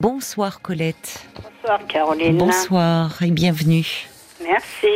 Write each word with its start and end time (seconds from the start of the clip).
Bonsoir 0.00 0.62
Colette. 0.62 1.26
Bonsoir 1.34 1.86
Caroline. 1.86 2.38
Bonsoir 2.38 3.22
et 3.22 3.30
bienvenue. 3.30 4.08
Merci. 4.42 4.86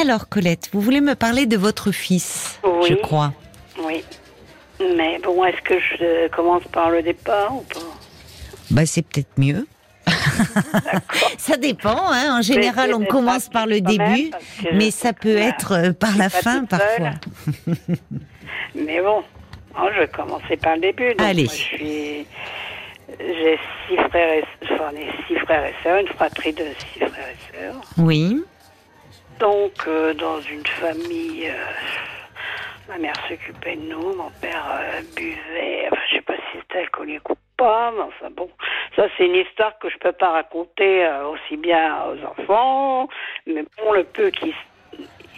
Alors 0.00 0.28
Colette, 0.28 0.70
vous 0.72 0.80
voulez 0.80 1.00
me 1.00 1.14
parler 1.16 1.46
de 1.46 1.56
votre 1.56 1.90
fils, 1.90 2.60
Oui. 2.62 2.86
je 2.90 2.94
crois. 2.94 3.32
Oui. 3.82 4.04
Mais 4.96 5.18
bon, 5.24 5.44
est-ce 5.44 5.60
que 5.62 5.74
je 5.80 6.28
commence 6.28 6.62
par 6.70 6.90
le 6.90 7.02
départ 7.02 7.56
ou 7.56 7.62
pas? 7.62 7.80
Bah 8.70 8.86
c'est 8.86 9.02
peut-être 9.02 9.36
mieux. 9.36 9.66
ça 11.38 11.56
dépend, 11.56 11.98
hein. 12.12 12.38
en 12.38 12.42
général 12.42 12.94
on 12.94 13.04
commence 13.04 13.48
par 13.48 13.66
le 13.66 13.80
début, 13.80 14.30
mais 14.72 14.92
ça 14.92 15.12
peut 15.12 15.36
être 15.36 15.72
euh, 15.72 15.92
par 15.92 16.16
la 16.16 16.30
fin 16.30 16.64
parfois. 16.64 17.10
Mais 18.74 19.00
bon, 19.02 19.24
je 19.94 20.00
vais 20.00 20.08
commencer 20.08 20.56
par 20.56 20.76
le 20.76 20.80
début. 20.82 21.10
Donc, 21.14 21.26
Allez. 21.26 21.44
moi, 21.44 21.52
je 21.52 21.58
suis. 21.76 22.26
J'ai 23.18 23.58
six 23.88 23.96
frères 23.96 24.34
et 24.34 24.44
enfin, 24.64 24.90
six 25.26 25.36
frères 25.36 25.64
et 25.64 25.74
sœurs, 25.82 25.98
une 26.00 26.08
fratrie 26.08 26.52
de 26.52 26.64
six 26.78 26.98
frères 27.00 27.28
et 27.28 27.56
sœurs. 27.56 27.80
Oui, 27.96 28.44
Donc, 29.40 29.72
euh, 29.86 30.12
dans 30.12 30.40
une 30.42 30.66
famille, 30.66 31.48
euh, 31.48 32.88
ma 32.88 32.98
mère 32.98 33.14
s'occupait 33.28 33.76
de 33.76 33.82
nous, 33.82 34.14
mon 34.14 34.30
père 34.42 34.64
euh, 34.70 35.00
buvait, 35.16 35.88
enfin, 35.90 36.02
je 36.10 36.16
sais 36.16 36.22
pas 36.22 36.34
si 36.34 36.58
c'était 36.60 36.80
alcoolique 36.80 37.30
ou 37.30 37.36
pas, 37.56 37.92
mais 37.92 38.02
enfin 38.02 38.30
bon, 38.36 38.50
ça 38.94 39.06
c'est 39.16 39.26
une 39.26 39.36
histoire 39.36 39.78
que 39.78 39.88
je 39.88 39.96
peux 39.98 40.12
pas 40.12 40.30
raconter 40.30 41.08
aussi 41.32 41.56
bien 41.56 41.96
aux 42.04 42.24
enfants, 42.24 43.08
mais 43.46 43.64
bon, 43.78 43.92
le 43.92 44.04
peu 44.04 44.30
qui 44.30 44.54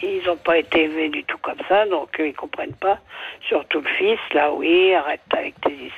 ils 0.03 0.23
n'ont 0.25 0.37
pas 0.37 0.57
été 0.57 0.83
élevés 0.83 1.09
du 1.09 1.23
tout 1.23 1.37
comme 1.39 1.59
ça, 1.69 1.85
donc 1.85 2.09
ils 2.19 2.33
comprennent 2.33 2.75
pas. 2.75 2.99
Surtout 3.47 3.81
le 3.81 3.89
fils, 3.89 4.19
là, 4.33 4.51
oui, 4.51 4.93
arrête 4.93 5.21
avec 5.31 5.59
tes 5.61 5.73
histoires. 5.73 5.91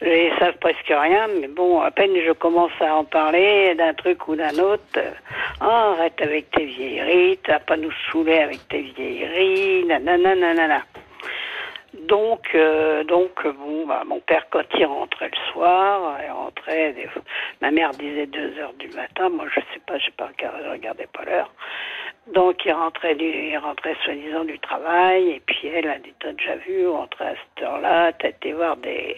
Ils 0.00 0.32
savent 0.38 0.58
presque 0.58 0.86
rien, 0.86 1.26
mais 1.40 1.48
bon, 1.48 1.80
à 1.80 1.90
peine 1.90 2.12
je 2.24 2.32
commence 2.32 2.72
à 2.80 2.94
en 2.94 3.04
parler 3.04 3.74
d'un 3.74 3.94
truc 3.94 4.28
ou 4.28 4.36
d'un 4.36 4.56
autre. 4.58 5.00
Ah, 5.60 5.92
arrête 5.92 6.20
avec 6.20 6.50
tes 6.52 6.66
vieilleries, 6.66 7.38
t'as 7.44 7.58
pas 7.58 7.76
nous 7.76 7.90
saouler 8.10 8.38
avec 8.38 8.68
tes 8.68 8.82
vieilleries, 8.82 9.84
nanana, 9.86 10.36
nanana. 10.36 10.82
Donc, 12.06 12.54
euh, 12.54 13.02
donc 13.04 13.44
bon, 13.44 13.86
bah, 13.86 14.04
mon 14.06 14.20
père, 14.20 14.46
quand 14.50 14.62
il 14.78 14.86
rentrait 14.86 15.30
le 15.32 15.52
soir, 15.52 16.18
il 16.24 16.30
rentrait, 16.30 16.92
des 16.92 17.08
ma 17.60 17.72
mère 17.72 17.90
disait 17.90 18.26
2 18.26 18.58
heures 18.58 18.74
du 18.74 18.88
matin, 18.88 19.30
moi 19.30 19.46
je 19.52 19.60
sais 19.60 19.80
pas, 19.84 19.98
je 19.98 20.10
pas, 20.10 20.30
je 20.38 20.70
regardais 20.70 21.08
pas 21.12 21.24
l'heure. 21.24 21.50
Donc 22.32 22.64
il 22.64 22.72
rentrait, 22.72 23.16
du, 23.16 23.24
il 23.24 23.58
rentrait 23.58 23.96
soi-disant 24.04 24.44
du 24.44 24.58
travail, 24.60 25.30
et 25.30 25.42
puis 25.44 25.68
elle 25.68 25.88
a 25.88 25.98
dit, 25.98 26.12
t'as 26.20 26.32
déjà 26.32 26.56
vu, 26.56 26.86
rentrait 26.88 27.28
à 27.28 27.34
cette 27.34 27.64
heure-là, 27.64 28.12
t'as 28.12 28.28
été 28.28 28.52
voir 28.52 28.76
des, 28.76 29.16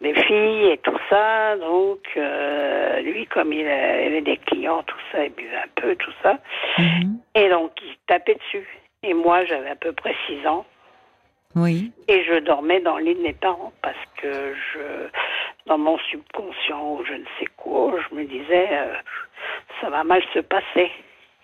des 0.00 0.14
filles 0.14 0.70
et 0.72 0.78
tout 0.78 0.98
ça. 1.10 1.56
Donc 1.56 2.00
euh, 2.16 3.00
lui, 3.00 3.26
comme 3.26 3.52
il 3.52 3.66
avait 3.66 4.20
des 4.20 4.36
clients, 4.36 4.82
tout 4.84 4.98
ça, 5.12 5.24
il 5.24 5.32
buvait 5.32 5.56
un 5.56 5.80
peu, 5.80 5.96
tout 5.96 6.12
ça. 6.22 6.38
Mhm. 6.78 7.18
Et 7.34 7.48
donc 7.48 7.72
il 7.82 7.96
tapait 8.06 8.34
dessus. 8.34 8.66
Et 9.02 9.14
moi, 9.14 9.44
j'avais 9.44 9.70
à 9.70 9.76
peu 9.76 9.92
près 9.92 10.14
6 10.26 10.46
ans. 10.46 10.66
oui, 11.54 11.92
Et 12.08 12.24
je 12.24 12.40
dormais 12.40 12.80
dans 12.80 12.98
le 12.98 13.04
lit 13.04 13.14
de 13.14 13.22
mes 13.22 13.32
parents 13.32 13.72
parce 13.80 13.96
que 14.20 14.54
je, 14.72 15.08
dans 15.66 15.78
mon 15.78 15.98
subconscient 16.10 16.94
ou 16.94 17.04
je 17.04 17.12
ne 17.12 17.24
sais 17.38 17.46
quoi, 17.56 17.94
je 18.10 18.16
me 18.16 18.24
disais, 18.24 18.68
euh, 18.72 18.94
ça 19.80 19.88
va 19.88 20.02
mal 20.02 20.22
se 20.34 20.40
passer. 20.40 20.90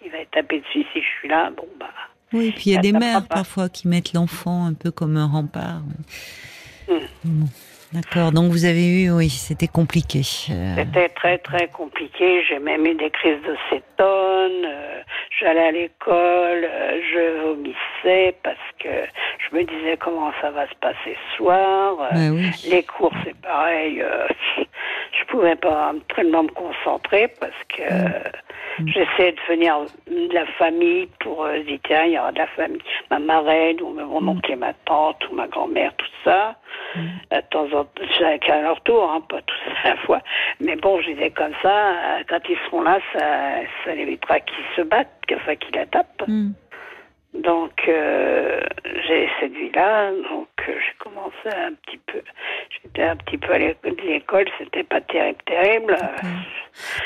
Il 0.04 0.10
va 0.10 0.18
taper 0.32 0.60
dessus 0.60 0.84
si 0.92 1.00
je 1.00 1.08
suis 1.20 1.28
là. 1.28 1.50
Bon, 1.50 1.66
bah. 1.78 1.86
oui. 2.32 2.52
Puis 2.52 2.64
il 2.66 2.72
y 2.72 2.76
a 2.76 2.80
des 2.80 2.92
mères 2.92 3.26
pas. 3.28 3.36
parfois 3.36 3.68
qui 3.68 3.86
mettent 3.86 4.12
l'enfant 4.12 4.66
un 4.66 4.74
peu 4.74 4.90
comme 4.90 5.16
un 5.16 5.26
rempart. 5.26 5.80
Bon, 6.88 7.46
D'accord, 7.94 8.32
donc 8.32 8.50
vous 8.50 8.64
avez 8.64 8.86
eu, 9.04 9.10
oui, 9.12 9.28
c'était 9.30 9.68
compliqué. 9.68 10.22
Euh, 10.50 10.74
C'était 10.76 11.08
très, 11.10 11.38
très 11.38 11.68
compliqué. 11.68 12.42
J'ai 12.42 12.58
même 12.58 12.84
eu 12.86 12.94
des 12.96 13.10
crises 13.10 13.40
de 13.46 13.56
cétone. 13.70 14.64
euh, 14.66 15.00
J'allais 15.40 15.68
à 15.68 15.70
l'école, 15.70 16.64
euh, 16.64 17.00
je 17.12 17.40
vomissais 17.42 18.34
parce 18.42 18.58
que 18.80 18.88
je 19.38 19.56
me 19.56 19.62
disais 19.62 19.96
comment 19.96 20.32
ça 20.40 20.50
va 20.50 20.66
se 20.68 20.74
passer 20.80 21.16
ce 21.30 21.36
soir. 21.36 21.96
bah 21.98 22.08
oui. 22.32 22.50
Les 22.68 22.82
cours, 22.82 23.12
c'est 23.24 23.36
pareil. 23.40 24.02
je 24.58 25.24
pouvais 25.28 25.54
pas 25.56 25.92
tellement 26.16 26.42
me 26.42 26.48
concentrer 26.48 27.28
parce 27.40 27.52
que 27.68 27.82
euh, 27.82 28.08
Mm. 28.80 28.88
j'essayais 28.88 29.30
de 29.30 29.40
venir 29.48 29.76
de 30.10 30.34
la 30.34 30.46
famille 30.58 31.08
pour 31.20 31.46
dire 31.64 31.78
tiens, 31.86 32.06
il 32.06 32.14
y 32.14 32.18
aura 32.18 32.32
de 32.32 32.38
la 32.38 32.48
famille, 32.48 32.82
ma 33.08 33.20
marraine 33.20 33.80
ou 33.80 33.90
mon 33.90 34.26
oncle 34.32 34.50
et 34.50 34.56
ma 34.56 34.72
tante 34.84 35.24
ou 35.30 35.34
ma 35.36 35.46
grand-mère, 35.46 35.94
tout 35.96 36.10
ça. 36.24 36.56
De 37.30 37.40
temps 37.50 37.66
en 37.72 37.84
temps, 37.84 38.02
chacun 38.18 38.62
leur 38.62 38.80
tour, 38.82 39.10
hein, 39.10 39.20
pas 39.28 39.42
tous 39.42 39.72
à 39.84 39.90
la 39.90 39.96
fois. 39.98 40.20
Mais 40.60 40.76
bon, 40.76 41.00
je 41.00 41.10
disais 41.10 41.30
comme 41.30 41.52
ça, 41.62 41.90
euh, 41.90 42.22
quand 42.28 42.40
ils 42.48 42.58
seront 42.66 42.82
là, 42.82 42.98
ça, 43.12 43.20
ça 43.84 43.94
évitera 43.94 44.40
qu'ils 44.40 44.64
se 44.76 44.82
battent, 44.82 45.10
enfin 45.34 45.56
qu'ils 45.56 45.74
la 45.74 45.86
tapent. 45.86 46.24
Hmm. 46.26 46.52
Donc, 47.34 47.72
euh, 47.88 48.60
j'ai 49.06 49.28
cette 49.40 49.52
vie-là, 49.52 50.12
donc 50.30 50.48
euh, 50.68 50.72
j'ai 50.78 50.94
commencé 50.98 51.48
un 51.48 51.72
petit 51.72 51.98
peu. 52.06 52.22
J'étais 52.70 53.02
un 53.02 53.16
petit 53.16 53.38
peu 53.38 53.52
à 53.52 53.58
l'école, 53.58 54.46
c'était 54.58 54.84
pas 54.84 55.00
terrible, 55.00 55.38
terrible. 55.44 55.96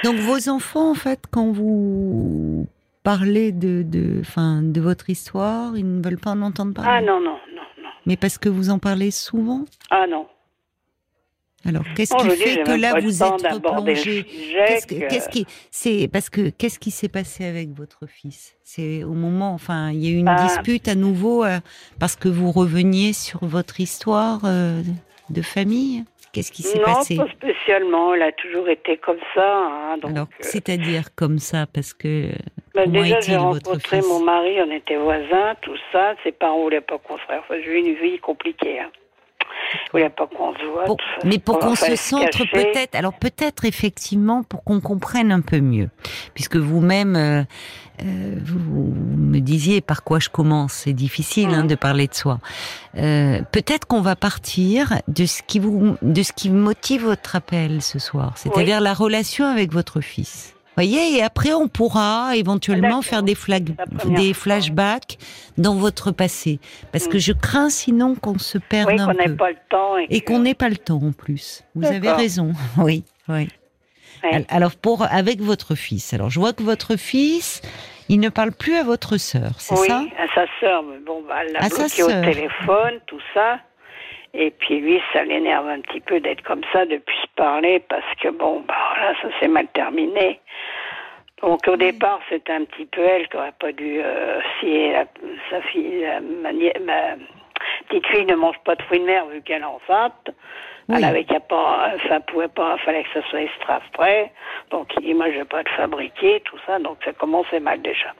Donc 0.05 0.17
vos 0.17 0.51
enfants, 0.51 0.91
en 0.91 0.95
fait, 0.95 1.21
quand 1.31 1.51
vous 1.51 2.67
parlez 3.05 3.53
de, 3.53 3.83
de, 3.83 4.21
enfin, 4.21 4.61
de 4.63 4.81
votre 4.83 5.09
histoire, 5.09 5.75
ils 5.77 5.97
ne 5.97 6.03
veulent 6.05 6.21
pas 6.21 6.33
en 6.33 6.43
entendre 6.43 6.75
parler? 6.75 6.91
Ah 6.93 7.01
non, 7.01 7.21
non. 7.21 7.39
Mais 8.09 8.17
parce 8.17 8.39
que 8.39 8.49
vous 8.49 8.71
en 8.71 8.79
parlez 8.81 9.11
souvent. 9.13 9.65
Ah 9.91 10.07
non. 10.11 10.27
Alors 11.65 11.83
qu'est-ce 11.95 12.15
Non, 12.15 12.21
qui 12.21 12.31
fait 12.37 12.63
que 12.63 12.71
là 12.71 12.99
vous 13.01 13.23
êtes 13.23 13.53
replongé 13.53 14.25
que- 14.25 15.09
qu'est-ce 15.09 15.29
qui, 15.29 15.45
c'est 15.73 16.09
parce 16.09 16.31
que 16.31 16.51
qu'est-ce 16.51 16.79
qui 16.79 16.91
s'est 16.91 17.09
passé 17.09 17.45
avec 17.45 17.71
votre 17.75 18.07
fils? 18.07 18.55
C'est 18.65 19.03
au 19.05 19.13
moment, 19.13 19.53
enfin, 19.55 19.91
il 19.91 20.05
y 20.05 20.07
a 20.07 20.11
eu 20.11 20.17
une 20.19 20.29
Ah. 20.29 20.37
dispute 20.47 20.87
à 20.89 20.95
nouveau 20.95 21.45
euh, 21.45 21.59
parce 21.99 22.15
que 22.17 22.29
vous 22.29 22.53
reveniez 22.53 23.13
sur 23.13 23.45
votre 23.45 23.81
histoire 23.81 24.41
euh, 24.45 24.83
de 25.31 25.43
famille? 25.43 26.05
Qu'est-ce 26.33 26.53
qui 26.53 26.63
s'est 26.63 26.79
Non, 26.79 26.85
passé 26.85 27.17
pas 27.17 27.29
spécialement. 27.29 28.15
Elle 28.15 28.23
a 28.23 28.33
toujours 28.33 28.69
été 28.69 28.97
comme 28.99 29.19
ça. 29.35 29.57
hein, 29.57 29.99
donc, 29.99 30.11
Alors, 30.13 30.27
euh, 30.27 30.37
c'est-à-dire 30.41 31.15
comme 31.15 31.39
ça, 31.39 31.67
parce 31.73 31.95
que 31.95 32.31
bah, 32.75 32.87
déjà, 32.87 33.21
j'ai 33.21 33.37
rencontré 33.37 34.01
mon 34.03 34.21
mari, 34.21 34.59
on 34.61 34.71
était 34.71 34.97
voisins, 34.97 35.55
tout 35.63 35.77
ça. 35.93 36.15
Ses 36.23 36.33
parents 36.33 36.61
voulaient 36.63 36.81
pas 36.81 36.99
qu'on 36.99 37.17
se 37.17 37.23
j'ai 37.51 37.73
eu 37.73 37.77
une 37.79 37.95
vie 37.95 38.19
compliquée. 38.19 38.81
Hein. 38.81 38.91
Ils 39.75 39.91
voulaient 39.93 40.11
pas 40.11 40.27
qu'on 40.27 40.55
se 40.55 40.65
voit. 40.73 40.85
Pour- 40.85 40.97
mais 41.25 41.39
pour 41.39 41.57
On 41.57 41.61
qu'on 41.61 41.75
se 41.75 41.97
centre 41.97 42.45
peut-être, 42.53 42.95
alors 42.95 43.13
peut-être 43.19 43.65
effectivement 43.65 44.43
pour 44.43 44.65
qu'on 44.65 44.81
comprenne 44.81 45.31
un 45.33 45.41
peu 45.41 45.61
mieux, 45.61 45.89
puisque 46.35 46.57
vous-même 46.57 47.17
euh, 47.17 47.43
euh, 48.03 48.37
vous, 48.45 48.95
me 49.17 49.41
disiez 49.41 49.81
par 49.81 50.05
quoi 50.05 50.21
je 50.21 50.29
commence, 50.29 50.73
c'est 50.73 50.93
difficile 50.93 51.49
hein, 51.51 51.63
Mhm. 51.63 51.67
de 51.69 51.75
parler 51.75 52.07
de 52.07 52.15
soi. 52.15 52.39
Euh, 52.97 53.41
peut-être 53.53 53.87
qu'on 53.87 54.01
va 54.01 54.15
partir 54.17 54.95
de 55.09 55.27
ce 55.27 55.43
qui 55.43 55.59
vous, 55.59 55.97
de 56.03 56.23
ce 56.23 56.33
qui 56.33 56.49
motive 56.51 57.05
votre 57.05 57.35
appel 57.37 57.83
ce 57.83 57.99
soir, 57.99 58.33
c'est-à-dire 58.37 58.81
la 58.81 58.95
relation 58.95 59.47
avec 59.47 59.73
votre 59.73 60.01
fils. 60.01 60.55
Voyez, 60.79 61.17
et 61.19 61.23
après 61.25 61.55
on 61.55 61.67
pourra 61.67 62.37
éventuellement 62.37 63.03
faire 63.03 63.25
des, 63.25 63.35
flag- 63.35 63.75
des 64.17 64.33
flashbacks 64.33 65.19
dans 65.57 65.75
votre 65.75 66.13
passé, 66.13 66.61
parce 66.93 67.09
que 67.09 67.15
Mhm. 67.15 67.21
je 67.21 67.33
crains 67.33 67.69
sinon 67.69 68.15
qu'on 68.15 68.39
se 68.39 68.59
perde 68.59 68.91
Oui, 68.91 68.97
qu'on 68.97 69.13
n'ait 69.15 69.37
pas 69.37 69.51
le 69.51 69.57
temps. 69.69 69.97
Et, 70.09 70.21
qu'on 70.21 70.39
n'ait 70.39 70.55
pas 70.55 70.69
le 70.69 70.77
temps 70.77 71.01
en 71.03 71.11
plus. 71.11 71.65
Vous 71.75 71.85
avez 71.85 72.13
raison. 72.13 72.53
Oui, 72.79 73.03
oui. 73.29 73.49
Ouais. 74.23 74.45
Alors 74.49 74.77
pour 74.77 75.03
avec 75.11 75.41
votre 75.41 75.75
fils. 75.75 76.15
Alors 76.15 76.31
je 76.31 76.39
vois 76.39 76.53
que 76.53 76.63
votre 76.63 76.97
fils, 76.97 77.61
il 78.09 78.21
ne 78.21 78.29
parle 78.29 78.53
plus 78.53 78.77
à 78.77 78.85
votre 78.85 79.17
sœur, 79.17 79.51
c'est 79.59 79.75
oui, 79.81 79.89
ça? 79.89 80.05
à 80.17 80.27
sa 80.35 80.47
sœur. 80.61 80.85
Bon, 81.05 81.23
bah, 81.29 81.39
elle 81.45 81.53
l'a 81.55 81.69
bloqué 81.69 82.03
au 82.05 82.09
téléphone, 82.09 83.01
tout 83.07 83.21
ça. 83.35 83.59
Et 84.35 84.51
puis 84.51 84.81
lui, 84.81 85.01
ça 85.13 85.25
l'énerve 85.25 85.67
un 85.69 85.81
petit 85.81 86.01
peu 86.01 86.21
d'être 86.21 86.43
comme 86.43 86.61
ça, 86.73 86.85
de 86.85 86.99
plus 86.99 87.25
parler, 87.35 87.83
parce 87.89 88.05
que 88.23 88.29
bon, 88.29 88.63
bah 88.69 88.75
là, 89.01 89.15
ça 89.23 89.29
s'est 89.41 89.49
mal 89.49 89.67
terminé. 89.75 90.39
Donc 91.43 91.61
au 91.69 91.77
départ, 91.77 92.21
c'était 92.29 92.53
un 92.53 92.65
petit 92.65 92.87
peu 92.87 93.01
elle 93.03 93.29
qui 93.29 93.37
aurait 93.37 93.53
pas 93.59 93.73
dû. 93.73 94.01
euh, 94.03 94.41
si 94.61 94.91
la- 94.91 95.05
sa 95.51 95.61
fille, 95.63 96.01
la- 96.01 96.21
ma, 96.21 96.51
petite 97.89 98.07
fille 98.09 98.27
ne 98.27 98.35
mange 98.35 98.59
pas 98.65 98.75
de 98.75 98.83
fruits 98.83 99.01
de 99.01 99.05
mer 99.05 99.27
vu 99.27 99.41
qu'elle 99.43 99.63
est 99.63 99.65
enceinte. 99.65 100.31
Oui. 100.89 100.95
Elle 100.97 101.05
avait 101.05 101.25
qu'à 101.25 101.39
pas, 101.41 101.91
ça 102.09 102.19
pouvait 102.21 102.49
pas, 102.49 102.77
fallait 102.79 103.03
que 103.05 103.21
ça 103.21 103.29
soit 103.29 103.43
extra 103.43 103.81
frais. 103.95 104.33
Donc 104.71 104.89
il 104.97 105.03
dit 105.05 105.15
moi 105.15 105.31
je 105.31 105.39
vais 105.39 105.45
pas 105.45 105.63
le 105.63 105.71
fabriquer, 105.77 106.41
tout 106.45 106.57
ça. 106.67 106.79
Donc 106.79 106.97
ça 107.05 107.13
commençait 107.13 107.61
mal 107.61 107.83
déjà. 107.83 108.13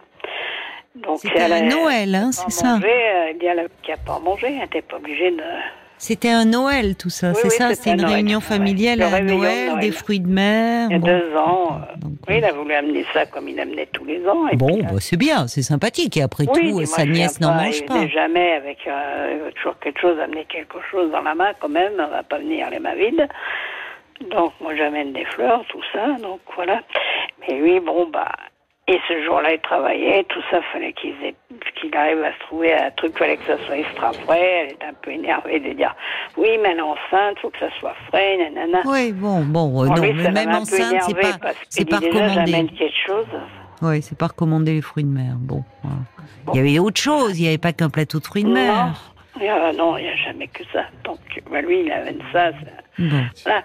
Donc 0.95 1.19
C'était 1.21 1.39
elle 1.41 1.53
à 1.53 1.61
Noël, 1.63 2.15
hein, 2.15 2.31
c'est 2.33 2.51
ça 2.51 2.75
manger, 2.75 2.89
Elle 2.91 3.39
dit 3.39 3.47
elle 3.47 3.59
avait 3.61 3.69
qu'à 3.83 3.97
pas 4.07 4.19
manger, 4.19 4.49
elle 4.49 4.59
n'était 4.59 4.83
pas 4.83 4.97
obligée 4.97 5.31
de. 5.31 5.43
C'était 5.99 6.31
un 6.31 6.45
Noël 6.45 6.97
tout 6.97 7.11
ça, 7.11 7.31
Oui, 7.31 7.35
c'est 7.43 7.49
oui, 7.49 7.51
ça? 7.57 7.69
c'était 7.71 7.75
C'était 7.75 7.91
un 7.91 7.95
une 7.95 8.01
Noël, 8.03 8.15
réunion 8.15 8.41
familiale 8.41 8.99
Le 9.01 9.05
à 9.07 9.21
Noël, 9.21 9.69
Noël. 9.73 9.81
des 9.81 9.91
fruits 9.93 10.21
de 10.21 10.29
mer. 10.29 10.87
Il 10.91 10.93
y 10.93 10.97
a 10.97 10.99
bon. 10.99 11.07
deux 11.07 11.37
ans. 11.37 11.73
euh, 11.73 11.97
Donc, 11.99 12.13
oui, 12.29 12.35
il 12.39 12.45
a 12.45 12.53
voulu 12.53 12.73
amener 12.75 13.05
ça 13.13 13.27
comme 13.27 13.49
il 13.49 13.59
amenait 13.61 13.87
tous 13.93 14.05
les 14.05 14.25
ans. 14.29 14.47
et 14.49 14.57
Bon, 14.57 14.79
euh, 14.79 14.83
bah, 14.83 14.97
c'est 15.01 15.17
bien, 15.17 15.47
c'est 15.49 15.63
sympathique. 15.63 16.17
Et 16.17 16.23
après 16.23 16.45
oui, 16.49 16.71
tout, 16.71 16.75
moi, 16.77 16.87
sa 16.87 17.05
nièce 17.05 17.41
n'en 17.41 17.49
pas, 17.57 17.65
mange 17.65 17.85
pas. 17.87 18.07
jamais 18.09 18.53
avec 18.53 18.79
euh, 18.87 19.51
toujours 19.57 19.79
quelque 19.81 20.01
chose, 20.01 20.19
amener 20.21 20.45
quelque 20.45 20.79
chose 20.91 21.11
dans 21.11 21.23
la 21.23 21.35
main 21.35 21.53
quand 21.61 21.69
même. 21.69 21.93
On 21.99 22.09
va 22.11 22.23
pas 22.23 22.39
venir 22.39 22.71
les 22.71 22.79
mains 22.79 22.95
vides. 22.95 23.29
Donc, 24.31 24.53
moi, 24.61 24.75
j'amène 24.77 25.13
des 25.13 25.25
fleurs, 25.27 25.65
tout 25.69 25.83
ça, 25.93 26.17
donc 26.21 26.41
voilà. 26.57 26.81
Mais 27.41 27.55
lui, 27.59 27.79
bon, 27.81 28.09
bah, 28.13 28.33
et 28.89 28.99
ce 29.07 29.23
jour-là, 29.23 29.53
il 29.53 29.61
travaillait, 29.61 30.25
tout 30.25 30.41
ça, 30.51 30.61
fallait 30.73 30.95
qu'il 30.95 31.13
qu'il 31.79 31.95
arrive 31.95 32.23
à 32.23 32.33
se 32.33 32.39
trouver 32.47 32.73
un 32.73 32.91
truc, 32.93 33.17
fallait 33.19 33.37
que 33.37 33.47
ça 33.47 33.63
soit 33.67 33.77
extra 33.77 34.13
frais. 34.13 34.41
Elle 34.41 34.71
est 34.71 34.85
un 34.89 34.95
peu 35.03 35.11
énervée 35.11 35.61
de 35.61 35.75
dire, 35.75 35.95
oui, 36.39 36.49
mais 36.63 36.71
elle 36.71 36.79
est 36.79 36.81
enceinte, 36.81 37.39
faut 37.43 37.51
que 37.51 37.59
ça 37.59 37.69
soit 37.79 37.95
frais, 38.09 38.39
nanana. 38.39 38.81
Oui, 38.87 39.13
bon, 39.13 39.45
bon, 39.45 39.85
euh, 39.85 39.89
non, 39.89 39.95
lui, 39.97 40.15
mais 40.15 40.31
même 40.31 40.55
enceinte, 40.55 41.03
c'est 41.03 41.15
pas, 41.15 41.53
c'est 41.69 41.85
pas 41.85 41.99
déjà, 41.99 42.19
recommandé. 42.19 42.67
quelque 42.79 43.07
chose. 43.07 43.27
Oui, 43.83 44.01
c'est 44.01 44.17
pas 44.17 44.29
recommander 44.29 44.73
les 44.73 44.83
fruits 44.83 45.05
de 45.05 45.11
mer. 45.11 45.35
Bon, 45.39 45.63
voilà. 45.83 45.99
il 46.55 46.57
y 46.57 46.61
avait 46.61 46.79
autre 46.79 47.01
chose. 47.01 47.39
Il 47.39 47.43
n'y 47.43 47.49
avait 47.49 47.59
pas 47.59 47.75
qu'un 47.75 47.91
plateau 47.91 48.21
de 48.21 48.25
fruits 48.25 48.45
de 48.45 48.53
mer. 48.53 48.95
A- 49.47 49.73
non, 49.73 49.97
il 49.99 50.05
n'y 50.05 50.11
a 50.11 50.17
jamais 50.17 50.49
que 50.49 50.65
ça. 50.73 50.85
Donc, 51.05 51.19
bah, 51.51 51.61
lui, 51.61 51.81
il 51.83 51.93
amène 51.93 52.21
ça. 52.33 52.51
ça- 52.53 52.57
Bon, 52.99 53.23
Voilà. 53.45 53.63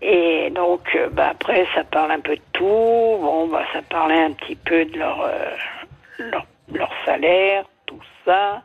Et 0.00 0.50
donc, 0.50 0.80
euh, 0.96 1.08
bah, 1.10 1.28
après, 1.30 1.66
ça 1.74 1.84
parle 1.84 2.10
un 2.10 2.20
peu 2.20 2.34
de 2.34 2.42
tout. 2.52 2.64
Bon, 2.64 3.46
bah, 3.46 3.64
ça 3.72 3.82
parlait 3.82 4.22
un 4.24 4.32
petit 4.32 4.56
peu 4.56 4.84
de 4.86 4.98
leur, 4.98 5.20
euh, 5.20 5.54
leur, 6.18 6.46
leur 6.72 6.90
salaire, 7.04 7.64
tout 7.86 8.00
ça. 8.24 8.62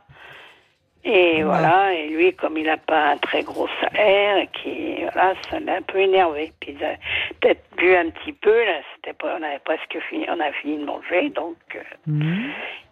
Et 1.03 1.41
voilà, 1.43 1.93
et 1.93 2.09
lui, 2.09 2.33
comme 2.33 2.57
il 2.57 2.65
n'a 2.65 2.75
pas 2.75 3.11
un 3.11 3.17
très 3.17 3.41
gros 3.43 3.69
salaire, 3.79 4.45
qui, 4.51 4.95
voilà, 5.03 5.35
ça 5.49 5.59
l'a 5.59 5.75
un 5.75 5.81
peu 5.81 5.99
énervé. 5.99 6.51
Puis 6.59 6.75
il 6.77 6.83
a 6.83 6.95
peut-être 7.39 7.63
bu 7.77 7.95
un 7.95 8.09
petit 8.09 8.33
peu, 8.33 8.65
là, 8.65 8.79
c'était 8.95 9.13
pas, 9.13 9.37
on 9.39 9.43
avait 9.43 9.59
presque 9.59 9.97
fini, 10.09 10.25
on 10.29 10.39
a 10.41 10.51
fini 10.53 10.77
de 10.79 10.83
manger, 10.85 11.29
donc 11.29 11.55
euh, 11.75 11.79
Mhm. 12.07 12.49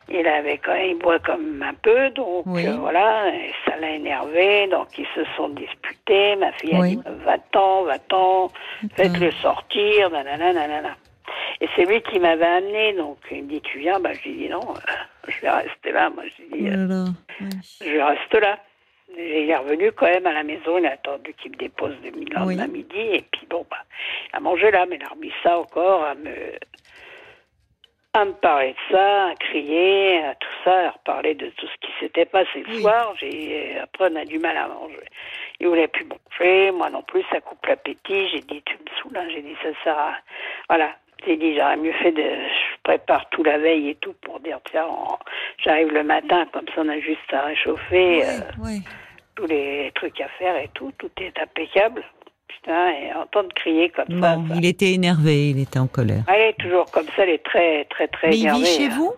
Il 0.09 0.27
avait 0.27 0.57
quand 0.59 0.73
même, 0.73 0.89
il 0.91 0.97
boit 0.97 1.19
même 1.29 1.63
un 1.63 1.73
peu, 1.73 2.09
donc 2.11 2.45
Oui. 2.45 2.67
euh, 2.67 2.75
voilà, 2.77 3.29
et 3.33 3.51
ça 3.65 3.75
l'a 3.77 3.91
énervé, 3.91 4.67
donc 4.67 4.87
ils 4.97 5.07
se 5.15 5.23
sont 5.35 5.49
disputés. 5.49 6.35
Ma 6.35 6.51
fille 6.53 6.75
a 6.75 6.81
dit 6.87 6.99
va-t'en, 7.25 7.83
va-t'en, 7.83 8.51
faites-le 8.95 9.31
sortir, 9.31 10.09
nanana, 10.11 10.53
nanana. 10.53 10.95
Et 11.61 11.67
c'est 11.75 11.85
lui 11.85 12.01
qui 12.01 12.19
m'avait 12.19 12.45
amené, 12.45 12.93
donc 12.93 13.17
il 13.31 13.43
me 13.43 13.49
dit 13.49 13.61
tu 13.61 13.79
viens, 13.79 13.99
bah 13.99 14.11
j'ai 14.23 14.31
dit 14.33 14.49
non, 14.49 14.59
euh, 14.61 14.91
je 15.27 15.41
vais 15.41 15.49
rester 15.49 15.91
là. 15.91 16.09
Moi 16.09 16.23
dit 16.25 16.45
Oh 16.51 16.65
euh, 16.65 17.05
oui. 17.41 17.49
je 17.81 17.99
reste 17.99 18.33
là. 18.33 18.59
Et 19.17 19.43
il 19.43 19.49
est 19.49 19.55
revenu 19.55 19.91
quand 19.93 20.07
même 20.07 20.25
à 20.27 20.33
la 20.33 20.43
maison, 20.43 20.77
il 20.77 20.85
a 20.85 20.91
attendu 20.93 21.33
qu'il 21.35 21.51
me 21.51 21.57
dépose 21.57 21.95
le 22.03 22.09
lendemain 22.35 22.67
midi, 22.67 22.99
et 22.99 23.23
puis 23.31 23.47
bon, 23.49 23.65
bah, 23.69 23.77
il 24.33 24.35
a 24.35 24.39
mangé 24.41 24.71
là, 24.71 24.85
mais 24.89 24.97
il 24.97 25.03
a 25.05 25.07
remis 25.07 25.31
ça 25.41 25.57
encore 25.59 26.03
à 26.03 26.15
me, 26.15 26.31
à 28.15 28.25
me 28.25 28.31
parler 28.33 28.71
de 28.73 28.95
ça, 28.95 29.27
à 29.27 29.35
crier, 29.35 30.23
à 30.23 30.35
tout 30.35 30.47
ça, 30.63 30.87
à 30.87 30.91
reparler 30.91 31.35
de 31.35 31.47
tout 31.49 31.67
ce 31.67 31.75
qui 31.85 31.91
s'était 31.99 32.25
passé 32.25 32.63
le 32.65 32.75
Oui. 32.75 32.81
soir. 32.81 33.13
J'ai, 33.19 33.77
après, 33.81 34.09
on 34.11 34.15
a 34.15 34.25
du 34.25 34.39
mal 34.39 34.55
à 34.57 34.67
manger. 34.67 34.99
Il 35.59 35.67
voulait 35.67 35.87
plus 35.87 36.05
manger, 36.05 36.71
moi 36.71 36.89
non 36.89 37.01
plus, 37.03 37.23
ça 37.31 37.41
coupe 37.41 37.65
l'appétit. 37.65 38.29
J'ai 38.29 38.41
dit, 38.41 38.61
tu 38.65 38.73
me 38.75 38.89
saoules, 39.01 39.17
hein. 39.17 39.27
j'ai 39.29 39.41
dit, 39.41 39.55
ça 39.61 39.69
sert 39.83 39.97
à... 39.97 40.13
Voilà. 40.69 40.91
J'ai 41.25 41.37
dit, 41.37 41.55
j'aurais 41.55 41.77
mieux 41.77 41.93
fait 41.93 42.11
de. 42.11 42.21
Je 42.21 42.75
prépare 42.83 43.27
tout 43.29 43.41
la 43.43 43.57
veille 43.57 43.89
et 43.89 43.95
tout 43.95 44.13
pour 44.21 44.39
dire, 44.41 44.59
tiens, 44.69 44.85
on- 44.87 45.17
j'arrive 45.57 45.91
le 45.91 46.03
matin, 46.03 46.45
comme 46.53 46.67
ça 46.75 46.81
on 46.83 46.89
a 46.89 46.99
juste 46.99 47.33
à 47.33 47.41
réchauffer. 47.43 48.23
euh, 48.23 48.39
Oui, 48.59 48.81
tous 49.35 49.47
les 49.47 49.91
trucs 49.95 50.21
à 50.21 50.27
faire 50.37 50.55
et 50.57 50.69
tout, 50.75 50.91
tout 50.99 51.09
est 51.19 51.37
impeccable. 51.39 52.03
Putain, 52.47 52.89
et 52.89 53.13
entendre 53.13 53.49
crier 53.55 53.89
comme 53.89 54.05
ça, 54.21 54.35
ça- 54.35 54.55
il 54.55 54.65
était 54.65 54.91
énervé, 54.93 55.49
il 55.49 55.59
était 55.59 55.79
en 55.79 55.87
colère. 55.87 56.23
Elle 56.27 56.49
est 56.49 56.57
toujours 56.59 56.85
comme 56.91 57.05
ça, 57.15 57.23
elle 57.23 57.29
est 57.29 57.43
très, 57.43 57.85
très, 57.85 58.07
très 58.07 58.29
Mais 58.29 58.37
il 58.37 58.41
énervée. 58.43 58.61
vit 58.63 58.65
chez 58.67 58.85
hein. 58.85 58.95
vous? 58.97 59.13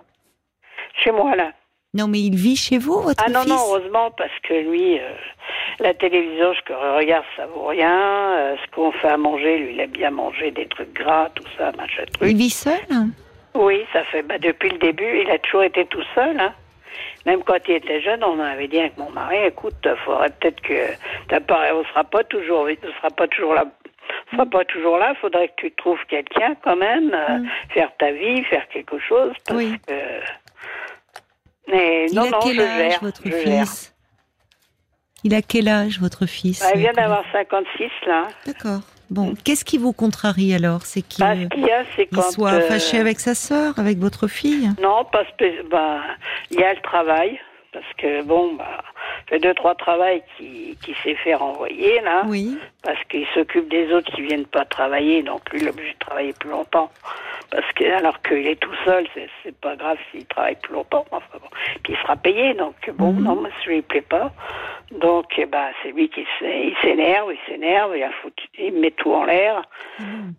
Chez 1.03 1.12
moi, 1.12 1.35
là. 1.35 1.51
Non, 1.94 2.07
mais 2.07 2.19
il 2.19 2.35
vit 2.35 2.56
chez 2.56 2.77
vous, 2.77 3.01
votre 3.01 3.24
Ah 3.25 3.29
non, 3.29 3.41
fils? 3.41 3.50
non, 3.50 3.57
heureusement, 3.69 4.12
parce 4.12 4.31
que 4.44 4.53
lui, 4.53 5.00
euh, 5.00 5.12
la 5.79 5.94
télévision, 5.94 6.53
je 6.53 6.74
regarde, 6.97 7.25
ça 7.35 7.45
vaut 7.47 7.65
rien. 7.68 7.91
Euh, 8.38 8.56
ce 8.63 8.71
qu'on 8.75 8.91
fait 8.91 9.07
à 9.09 9.18
manger, 9.18 9.57
lui, 9.57 9.73
il 9.73 9.80
aime 9.80 9.91
bien 9.91 10.12
manger 10.12 10.51
des 10.51 10.68
trucs 10.68 10.94
gras, 10.94 11.30
tout 11.35 11.45
ça, 11.57 11.71
machin 11.77 12.03
truc. 12.13 12.30
Il 12.30 12.38
vit 12.38 12.50
seul? 12.50 12.80
Oui, 13.56 13.83
ça 13.94 14.03
fait, 14.06 14.21
bah, 14.21 14.38
depuis 14.38 14.69
le 14.69 14.77
début, 14.77 15.21
il 15.23 15.30
a 15.31 15.39
toujours 15.39 15.63
été 15.63 15.85
tout 15.85 16.03
seul, 16.13 16.39
hein. 16.39 16.53
Même 17.25 17.44
quand 17.44 17.57
il 17.68 17.75
était 17.75 18.01
jeune, 18.01 18.24
on 18.24 18.39
avait 18.39 18.68
dit 18.68 18.80
avec 18.80 18.98
mon 18.98 19.10
mari, 19.12 19.38
écoute, 19.45 19.88
faudrait 20.06 20.30
peut-être 20.39 20.62
que 20.62 20.94
on 21.31 21.84
sera 21.86 22.04
pas 22.04 22.24
toujours, 22.24 22.62
on 22.68 22.94
sera 22.98 23.10
pas 23.10 23.28
toujours 23.28 23.54
là, 23.54 23.66
on 24.31 24.36
sera 24.36 24.45
pas 24.45 24.66
toujours 24.66 24.98
là. 24.98 25.13
Faudrait 25.22 25.48
que 25.50 25.54
tu 25.57 25.72
trouves 25.74 26.00
quelqu'un 26.07 26.56
quand 26.63 26.75
même, 26.78 27.13
euh, 27.13 27.39
faire 27.74 27.92
ta 27.98 28.12
vie, 28.12 28.44
faire 28.45 28.68
quelque 28.69 29.00
chose, 29.00 29.34
parce 29.45 29.57
Oui. 29.60 29.74
que. 29.88 29.94
Mais 31.69 32.06
Il 32.10 32.16
non, 32.16 32.24
a 32.24 32.30
non, 32.30 32.39
quel 32.42 32.56
je 32.56 32.62
âge, 32.62 32.92
gère, 32.92 33.00
votre 33.01 33.22
je 33.25 33.30
gère. 33.31 33.66
fils 33.66 33.94
Il 35.24 35.33
a 35.36 35.42
quel 35.42 35.68
âge, 35.68 36.00
votre 36.00 36.25
fils 36.25 36.62
Bah, 36.62 36.72
il 36.75 36.80
vient 36.80 36.94
d'avoir 36.94 37.24
56 37.31 37.90
là. 38.06 38.28
D'accord. 38.45 38.81
Bon, 39.09 39.33
qu'est-ce 39.44 39.63
qui 39.63 39.77
vous 39.77 39.94
contrarie 39.94 40.54
alors? 40.54 40.81
C'est 40.83 41.01
qu'il 41.01 41.24
Bah, 41.24 41.33
ce 42.24 42.33
soit 42.33 42.54
euh, 42.54 42.62
fâché 42.68 42.98
avec 43.00 43.19
sa 43.19 43.36
sœur, 43.36 43.77
avec 43.80 43.98
votre 44.00 44.27
fille? 44.27 44.69
Non, 44.81 45.06
pas 45.12 45.24
spé- 45.25 45.62
bah, 45.71 46.01
il 46.51 46.59
y 46.59 46.63
a 46.63 46.74
le 46.74 46.81
travail, 46.81 47.39
parce 47.71 47.86
que 47.98 48.24
bon, 48.24 48.56
bah, 48.56 48.83
fait 49.27 49.39
deux 49.39 49.53
trois 49.53 49.75
travails 49.75 50.24
qui, 50.38 50.77
qui 50.83 50.95
s'est 51.03 51.15
fait 51.15 51.35
renvoyer 51.35 52.00
là, 52.01 52.24
Oui. 52.27 52.57
parce 52.83 53.01
qu'il 53.06 53.25
s'occupe 53.33 53.68
des 53.69 53.91
autres 53.94 54.12
qui 54.15 54.21
viennent 54.21 54.45
pas 54.45 54.63
travailler, 54.65 55.21
donc 55.24 55.41
lui 55.51 55.59
il 55.62 55.68
est 55.68 55.71
obligé 55.71 55.94
de 55.94 56.00
travailler 56.00 56.33
plus 56.39 56.50
longtemps, 56.50 56.89
parce 57.51 57.69
que 57.74 57.83
alors 57.85 58.21
qu'il 58.21 58.47
est 58.47 58.56
tout 58.59 58.74
seul, 58.85 59.06
c'est 59.44 59.56
pas 59.59 59.75
grave 59.75 59.97
s'il 60.12 60.25
travaille 60.27 60.56
plus 60.56 60.74
longtemps, 60.74 61.06
enfin 61.12 61.38
bon, 61.41 61.50
puis 61.83 61.94
il 61.94 61.97
sera 61.97 62.15
payé, 62.15 62.53
donc 62.53 62.75
bon, 62.95 63.12
Mhm. 63.13 63.24
non, 63.24 63.35
moi 63.35 63.50
ça 63.63 63.69
lui 63.69 63.81
plaît 63.81 64.01
pas, 64.01 64.31
donc 64.91 65.25
eh 65.38 65.45
ben 65.45 65.68
c'est 65.83 65.91
lui 65.91 66.09
qui 66.09 66.25
s'énerve, 66.81 67.33
il 67.33 67.39
s'énerve, 67.51 67.97
il 67.97 68.03
a 68.03 68.12
foutu, 68.21 68.47
il 68.57 68.73
met 68.73 68.91
tout 68.91 69.12
en 69.13 69.25
l'air. 69.25 69.62
Mhm. 70.00 70.33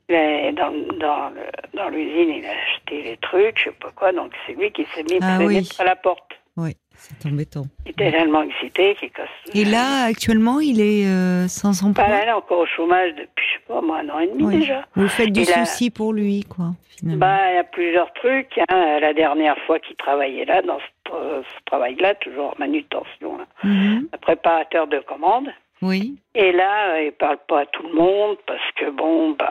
Dans, 0.55 0.73
dans, 0.99 1.31
dans 1.75 1.89
l'usine, 1.91 2.31
il 2.31 2.47
a 2.47 2.51
acheté 2.53 3.03
les 3.03 3.17
trucs, 3.19 3.59
je 3.59 3.65
sais 3.65 3.77
pas 3.79 3.91
quoi, 3.95 4.13
donc 4.13 4.33
c'est 4.47 4.55
lui 4.55 4.73
qui 4.73 4.87
s'est 4.95 5.03
mis 5.03 5.19
Ah 5.21 5.39
oui. 5.41 5.69
à 5.79 5.85
la 5.85 5.95
porte. 5.97 6.38
Oui, 6.59 6.73
c'est 6.93 7.25
embêtant. 7.29 7.67
Il 7.87 7.93
était 7.93 8.11
tellement 8.11 8.43
excité 8.43 8.97
qu'il 8.97 9.11
casse. 9.11 9.29
Et 9.55 9.65
là, 9.65 10.07
actuellement, 10.07 10.59
il 10.59 10.81
est 10.81 11.07
euh, 11.07 11.47
sans 11.47 11.85
emploi? 11.85 12.05
Bah, 12.05 12.11
là, 12.11 12.27
est 12.27 12.33
encore 12.33 12.59
au 12.59 12.67
chômage 12.67 13.13
depuis, 13.15 13.47
je 13.47 13.59
sais 13.59 13.65
pas, 13.69 13.81
moi, 13.81 13.99
un 14.01 14.09
an 14.09 14.19
et 14.19 14.27
demi 14.27 14.43
Oui. 14.43 14.59
déjà. 14.59 14.85
Vous 14.97 15.07
faites 15.07 15.31
du 15.33 15.45
souci 15.45 15.91
pour 15.91 16.13
lui, 16.13 16.43
quoi, 16.43 16.73
finalement. 16.99 17.21
Bah, 17.21 17.53
il 17.53 17.55
y 17.55 17.59
a 17.59 17.65
plusieurs 17.65 18.13
trucs. 18.15 18.59
Hein. 18.69 18.99
La 19.01 19.15
dernière 19.15 19.57
fois 19.67 19.79
qu'il 19.79 19.95
travaillait 19.95 20.47
là, 20.47 20.61
dans 20.63 20.79
ce, 20.81 21.15
euh, 21.15 21.43
ce 21.43 21.65
travail-là, 21.67 22.17
toujours 22.17 22.47
en 22.47 22.55
manutention, 22.59 23.39
là. 23.39 23.47
Mhm. 23.63 24.09
Un 24.13 24.19
préparateur 24.19 24.89
de 24.89 24.99
commandes. 24.99 25.49
Oui. 25.81 26.17
Et 26.35 26.51
là, 26.53 26.95
euh, 26.95 27.03
il 27.05 27.13
parle 27.13 27.39
pas 27.49 27.61
à 27.61 27.67
tout 27.67 27.83
le 27.85 27.95
monde 27.95 28.37
parce 28.47 28.73
que 28.77 28.91
bon, 28.91 29.33
bah, 29.39 29.49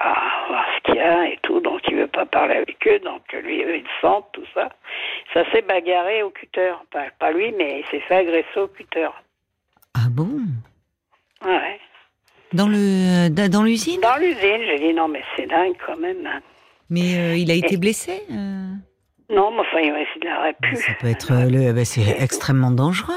voir 0.49 0.65
ce 0.77 0.83
qu'il 0.91 0.95
y 0.95 0.99
a 0.99 1.25
et 1.29 1.37
tout, 1.41 1.59
donc 1.61 1.81
il 1.87 1.95
veut 1.95 2.07
pas 2.07 2.25
parler 2.25 2.55
avec 2.55 2.85
eux, 2.85 2.99
donc 2.99 3.21
lui, 3.31 3.63
eux, 3.63 3.77
ils 3.77 3.85
sentent, 4.01 4.27
tout 4.33 4.43
ça. 4.53 4.69
Ça 5.33 5.49
s'est 5.51 5.61
bagarré 5.61 6.23
au 6.23 6.29
cutter. 6.29 6.73
Pas, 6.91 7.05
pas 7.19 7.31
lui, 7.31 7.53
mais 7.57 7.79
il 7.81 7.85
s'est 7.91 8.01
fait 8.07 8.15
agresser 8.15 8.59
au 8.59 8.67
cutter. 8.67 9.07
Ah 9.93 10.07
bon? 10.11 10.41
Ouais. 11.45 11.79
Dans 12.53 12.67
le 12.67 13.29
dans 13.29 13.63
l'usine? 13.63 13.99
Dans 14.01 14.17
l'usine, 14.17 14.61
j'ai 14.65 14.79
dit 14.79 14.93
non, 14.93 15.07
mais 15.07 15.23
c'est 15.35 15.47
dingue 15.47 15.75
quand 15.85 15.97
même. 15.97 16.25
hein. 16.25 16.41
Mais 16.89 17.15
euh, 17.17 17.35
il 17.35 17.51
a 17.51 17.53
été 17.53 17.77
blessé 17.77 18.21
euh? 18.31 18.71
Non, 19.29 19.51
mais 19.51 19.59
enfin, 19.59 19.79
il 19.79 19.91
aurait 19.91 20.55
pu. 20.61 20.75
Ça 20.77 20.93
peut 20.99 21.07
être 21.07 21.33
le. 21.33 21.73
bah, 21.73 21.83
c'est 21.83 22.21
extrêmement 22.21 22.71
dangereux. 22.71 23.13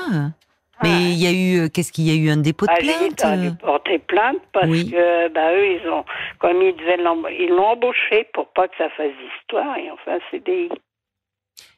Mais 0.82 0.88
il 1.12 1.22
y 1.22 1.26
a 1.26 1.32
eu. 1.32 1.64
euh, 1.64 1.68
Qu'est-ce 1.68 1.92
qu'il 1.92 2.04
y 2.04 2.10
a 2.10 2.14
eu 2.14 2.30
un 2.30 2.36
dépôt 2.38 2.66
de 2.66 2.70
Ah, 2.72 2.76
plainte 2.78 3.38
dû 3.40 3.48
euh 3.48 3.50
porter 3.60 3.98
plainte 3.98 4.38
parce 4.52 4.68
Oui. 4.68 4.90
que, 4.90 5.28
bah, 5.28 5.52
eux, 5.54 5.66
ils 5.66 5.88
ont, 5.88 6.04
comme 6.38 6.62
ils 6.62 6.74
devaient 6.76 6.96
l'em- 6.96 7.26
ils 7.30 7.48
l'ont 7.50 7.66
embauché 7.68 8.24
pour 8.32 8.48
pas 8.48 8.68
que 8.68 8.76
ça 8.78 8.88
fasse 8.90 9.12
d'histoire 9.12 9.76
et 9.76 9.90
enfin, 9.90 10.18
CDI. 10.30 10.68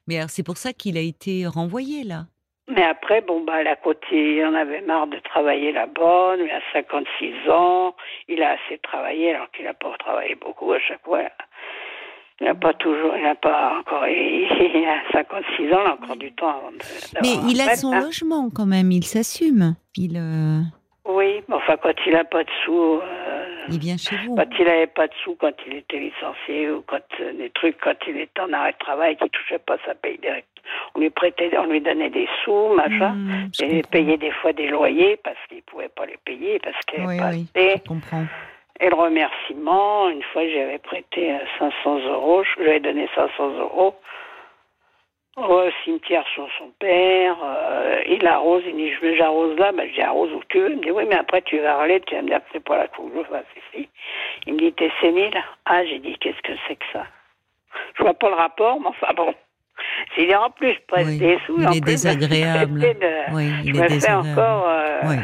Mais 0.07 0.17
alors, 0.19 0.31
c'est 0.31 0.43
pour 0.45 0.57
ça 0.57 0.73
qu'il 0.73 0.97
a 0.97 1.01
été 1.01 1.47
renvoyé 1.47 2.05
là. 2.05 2.25
Mais 2.69 2.85
après, 2.85 3.21
bon, 3.23 3.43
bah, 3.45 3.63
la 3.65 3.75
côté, 3.77 4.37
il 4.37 4.45
en 4.47 4.55
avait 4.55 4.81
marre 4.83 5.09
de 5.09 5.19
travailler 5.19 5.73
là-bas. 5.73 6.37
Lui 6.37 6.51
a 6.51 6.61
56 6.73 7.51
ans. 7.51 7.95
Il 8.29 8.41
a 8.43 8.51
assez 8.53 8.79
travaillé 8.79 9.35
alors 9.35 9.51
qu'il 9.51 9.65
n'a 9.65 9.75
pas 9.75 9.93
travaillé 9.99 10.37
beaucoup 10.37 10.73
à 10.73 10.79
chaque 10.79 11.03
fois. 11.03 11.23
Il 12.41 12.47
n'a 12.47 12.55
pas 12.55 12.73
toujours, 12.75 13.15
il 13.17 13.23
n'a 13.23 13.35
pas 13.35 13.79
encore, 13.79 14.07
il, 14.07 14.47
a 14.89 15.13
56 15.13 15.73
ans, 15.73 15.79
il 15.85 15.87
a 15.87 15.93
encore 15.93 16.17
du 16.17 16.33
temps 16.33 16.49
avant 16.49 16.73
de. 16.73 16.79
Mais 17.23 17.51
il 17.51 17.61
a 17.61 17.77
son 17.77 17.93
hein. 17.93 18.01
logement 18.01 18.49
quand 18.55 18.67
même, 18.67 18.91
il 18.91 19.05
s'assume. 19.05 19.77
Il, 19.97 20.17
euh, 20.17 20.61
Oui, 21.05 21.43
mais 21.49 21.55
enfin, 21.55 21.77
quand 21.83 21.95
il 22.07 22.13
n'a 22.13 22.25
pas 22.25 22.43
de 22.43 22.51
sous, 22.65 23.01
euh, 23.01 23.57
il 23.69 23.79
vient 23.79 23.97
chez 23.97 24.17
vous. 24.27 24.35
Quand 24.35 24.49
il 24.59 24.65
n'avait 24.65 24.87
pas 24.87 25.07
de 25.07 25.15
sous, 25.23 25.37
quand 25.37 25.53
il 25.67 25.75
était 25.75 25.99
licencié 25.99 26.71
ou 26.71 26.83
quand 26.87 27.01
euh, 27.21 27.33
des 27.35 27.51
trucs, 27.51 27.79
quand 27.81 27.95
il 28.09 28.17
était 28.19 28.41
en 28.41 28.53
arrêt 28.53 28.73
de 28.73 28.79
travail, 28.79 29.17
qu'il 29.17 29.31
touchait 29.31 29.59
pas 29.59 29.77
sa 29.87 29.95
paye 29.95 30.19
direct. 30.19 30.49
On 30.95 31.01
lui 31.01 31.11
prêtait, 31.11 31.51
on 31.59 31.67
lui 31.67 31.81
donnait 31.81 32.11
des 32.11 32.29
sous, 32.45 32.75
machin. 32.75 33.15
Mmh, 33.15 33.51
je 33.59 33.65
et 33.65 33.79
il 33.79 33.87
payait 33.87 34.17
des 34.17 34.31
fois 34.31 34.53
des 34.53 34.69
loyers 34.69 35.17
parce 35.23 35.37
qu'il 35.49 35.63
pouvait 35.63 35.89
pas 35.89 36.07
les 36.07 36.19
payer 36.25 36.59
parce 36.61 36.79
qu'il 36.87 37.05
Oui, 37.05 37.19
pas 37.19 37.31
oui, 37.31 37.47
je 37.55 37.89
comprends. 37.89 38.27
Et 38.81 38.89
le 38.89 38.95
remerciement, 38.97 40.09
une 40.09 40.23
fois 40.33 40.43
j'avais 40.49 40.79
prêté 40.79 41.33
euh, 41.33 41.39
500 41.59 41.99
euros, 42.09 42.43
je 42.45 42.61
lui 42.63 42.71
avais 42.71 42.81
donné 42.81 43.09
500 43.15 43.51
euros 43.59 43.95
au 45.37 45.63
cimetière 45.85 46.27
sur 46.35 46.47
son 46.59 46.71
père. 46.79 47.37
euh, 47.43 48.03
il 48.07 48.27
arrose, 48.27 48.63
il 48.67 48.77
dit 48.77 48.93
je 48.93 49.15
j'arrose 49.15 49.57
là, 49.59 49.73
ben, 49.73 49.89
je 49.89 49.95
dis 49.95 50.03
arrose 50.03 50.31
où 50.33 50.43
tu 50.49 50.59
veux. 50.59 50.71
Il 50.73 50.77
me 50.79 50.83
dit 50.83 50.91
oui, 50.91 51.05
mais 51.09 51.17
après 51.17 51.43
tu 51.43 51.59
vas 51.59 51.77
râler, 51.77 52.01
tu 52.01 52.15
vas 52.15 52.23
me 52.23 52.29
dire 52.29 52.39
que 52.41 52.45
c'est 52.53 52.65
pas 52.65 52.87
que 52.89 52.97
je 53.17 53.23
fasse 53.25 53.45
ici. 53.75 53.89
Il 54.47 54.55
me 54.55 54.59
dit, 54.59 54.73
t'es 54.73 54.91
sénile? 55.01 55.33
Ah, 55.67 55.85
j'ai 55.87 56.01
dit, 56.01 56.17
qu'est-ce 56.19 56.41
que 56.43 56.53
c'est 56.67 56.77
que 56.77 56.85
ça? 56.93 57.07
Je 57.97 58.03
vois 58.03 58.13
pas 58.15 58.29
le 58.29 58.35
rapport, 58.35 58.79
mais 58.81 58.89
enfin 58.89 59.13
bon. 59.15 59.35
S'il 60.15 60.31
est 60.31 60.35
en 60.37 60.51
plus, 60.51 60.73
je 60.75 60.81
presse 60.87 61.07
Oui, 61.07 61.19
des 61.19 61.39
sous. 61.47 61.59
il 61.61 61.67
en 61.67 61.73
est 61.73 61.81
plus, 61.81 61.93
désagréable. 62.05 62.79
de- 62.81 63.35
Oui, 63.35 63.53
je 63.65 63.73
me 63.73 63.79
est 63.79 63.83
fais 63.83 63.89
désagréable. 63.89 64.39
encore. 64.41 64.65
euh, 64.69 65.01
Oui. 65.05 65.17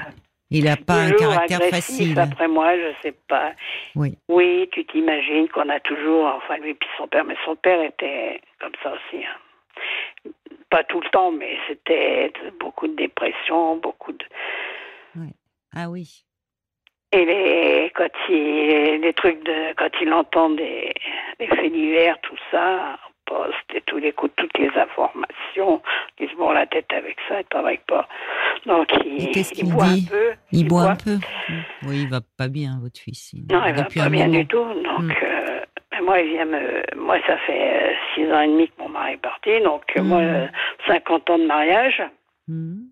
Il 0.51 0.65
n'a 0.65 0.77
pas 0.77 0.95
un 0.95 1.13
caractère 1.13 1.63
facile. 1.65 2.19
Après 2.19 2.49
moi, 2.49 2.75
je 2.77 2.93
sais 3.03 3.15
pas. 3.29 3.53
Oui. 3.95 4.17
Oui, 4.29 4.69
tu 4.73 4.85
t'imagines 4.87 5.49
qu'on 5.49 5.69
a 5.69 5.79
toujours, 5.81 6.25
enfin 6.25 6.57
lui 6.59 6.75
puis 6.75 6.89
son 6.97 7.07
père, 7.07 7.25
mais 7.25 7.37
son 7.45 7.55
père 7.57 7.83
était 7.83 8.41
comme 8.61 8.73
ça 8.83 8.93
aussi. 8.93 9.25
hein. 9.25 10.31
Pas 10.71 10.85
tout 10.85 11.01
le 11.01 11.09
temps, 11.11 11.31
mais 11.33 11.57
c'était 11.67 12.33
beaucoup 12.59 12.87
de 12.89 12.97
dépression, 12.97 13.77
beaucoup 13.77 14.13
de. 14.13 14.25
Ah 15.77 15.89
oui. 15.91 16.25
Et 17.13 17.25
les, 17.25 17.91
quand 17.95 18.09
il, 18.29 19.01
les 19.01 19.13
trucs 19.15 19.43
de, 19.45 19.73
quand 19.77 19.91
il 20.01 20.13
entend 20.13 20.51
des, 20.51 20.93
des 21.39 21.47
faits 21.47 21.73
divers, 21.73 22.19
tout 22.23 22.37
ça, 22.51 22.99
poste 23.25 23.55
et 23.75 23.81
tous 23.83 23.99
les 23.99 24.13
coups, 24.13 24.33
toutes 24.37 24.57
les 24.59 24.71
informations, 24.77 25.83
il 26.19 26.29
se 26.29 26.35
bourre 26.35 26.53
la 26.55 26.67
tête 26.67 26.91
avec 26.93 27.17
ça, 27.29 27.41
il 27.41 27.45
travaille 27.47 27.81
pas. 27.87 28.09
Donc 28.67 28.87
il, 29.05 29.25
Et 29.29 29.31
qu'est-ce 29.31 29.53
il 29.55 29.57
qu'il 29.65 29.73
boit 29.73 29.87
dit 29.87 30.07
un 30.07 30.11
peu. 30.11 30.31
Il, 30.53 30.69
boit 30.69 30.83
un 30.91 30.97
peu. 30.97 31.19
Oui, 31.87 32.03
il 32.03 32.09
va 32.09 32.21
pas 32.37 32.49
bien, 32.49 32.79
votre 32.83 32.99
fils. 33.01 33.33
Non, 33.51 33.63
il 33.67 33.75
va 33.75 33.85
pas 33.85 34.09
bien 34.09 34.27
moment. 34.27 34.39
du 34.39 34.47
tout. 34.47 34.65
Donc, 34.65 35.03
Mm. 35.03 35.11
euh, 35.23 36.05
moi, 36.05 36.21
il 36.21 36.31
vient 36.33 36.45
me. 36.45 36.83
Moi, 36.97 37.19
ça 37.27 37.37
fait 37.47 37.91
euh, 37.91 37.93
six 38.15 38.31
ans 38.33 38.41
et 38.41 38.49
demi 38.49 38.69
que 38.69 38.75
mon 38.83 38.89
mari 38.89 39.15
est 39.15 39.17
parti. 39.19 39.51
Donc, 39.65 39.83
euh, 39.97 40.03
moi, 40.03 40.21
Mm. 40.21 40.25
euh, 40.25 40.47
50 40.87 41.31
ans 41.31 41.39
de 41.39 41.47
mariage. 41.47 42.03
Mhm. 42.49 42.85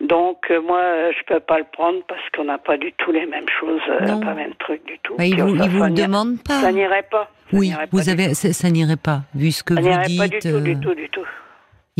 Donc, 0.00 0.46
euh, 0.50 0.62
moi, 0.62 0.80
euh, 0.80 1.12
je 1.18 1.24
peux 1.26 1.40
pas 1.40 1.58
le 1.58 1.66
prendre 1.70 2.00
parce 2.08 2.22
qu'on 2.34 2.44
n'a 2.44 2.56
pas 2.56 2.78
du 2.78 2.90
tout 2.94 3.12
les 3.12 3.26
mêmes 3.26 3.48
choses, 3.60 3.82
euh, 3.88 4.18
pas 4.20 4.30
le 4.30 4.34
même 4.34 4.54
truc 4.54 4.84
du 4.86 4.98
tout. 5.02 5.14
Bah, 5.16 5.26
il 5.26 5.38
vous, 5.40 5.56
ça, 5.58 5.64
il 5.64 5.70
vous 5.70 5.78
ça 5.80 5.84
le 5.88 5.90
n'irait- 5.92 6.06
demande 6.06 6.42
pas. 6.42 6.60
Ça 6.60 6.72
n'irait 6.72 7.06
pas. 7.10 7.30
Ça 7.50 7.56
Oui, 7.58 7.68
n'irait 7.68 7.86
pas 7.86 7.88
vous 7.92 8.08
avez, 8.08 8.34
ça, 8.34 8.52
ça 8.54 8.70
n'irait 8.70 8.96
pas, 8.96 9.22
vu 9.34 9.50
ce 9.52 9.62
que 9.62 9.74
Ça 9.74 9.80
vous 9.82 9.88
n'irait 9.88 10.06
dites. 10.06 10.18
pas 10.18 10.28
du 10.28 10.38
tout, 10.38 10.60
du 10.60 10.70
euh, 10.72 10.80
tout, 10.80 10.94
du 10.94 11.08
tout. 11.10 11.26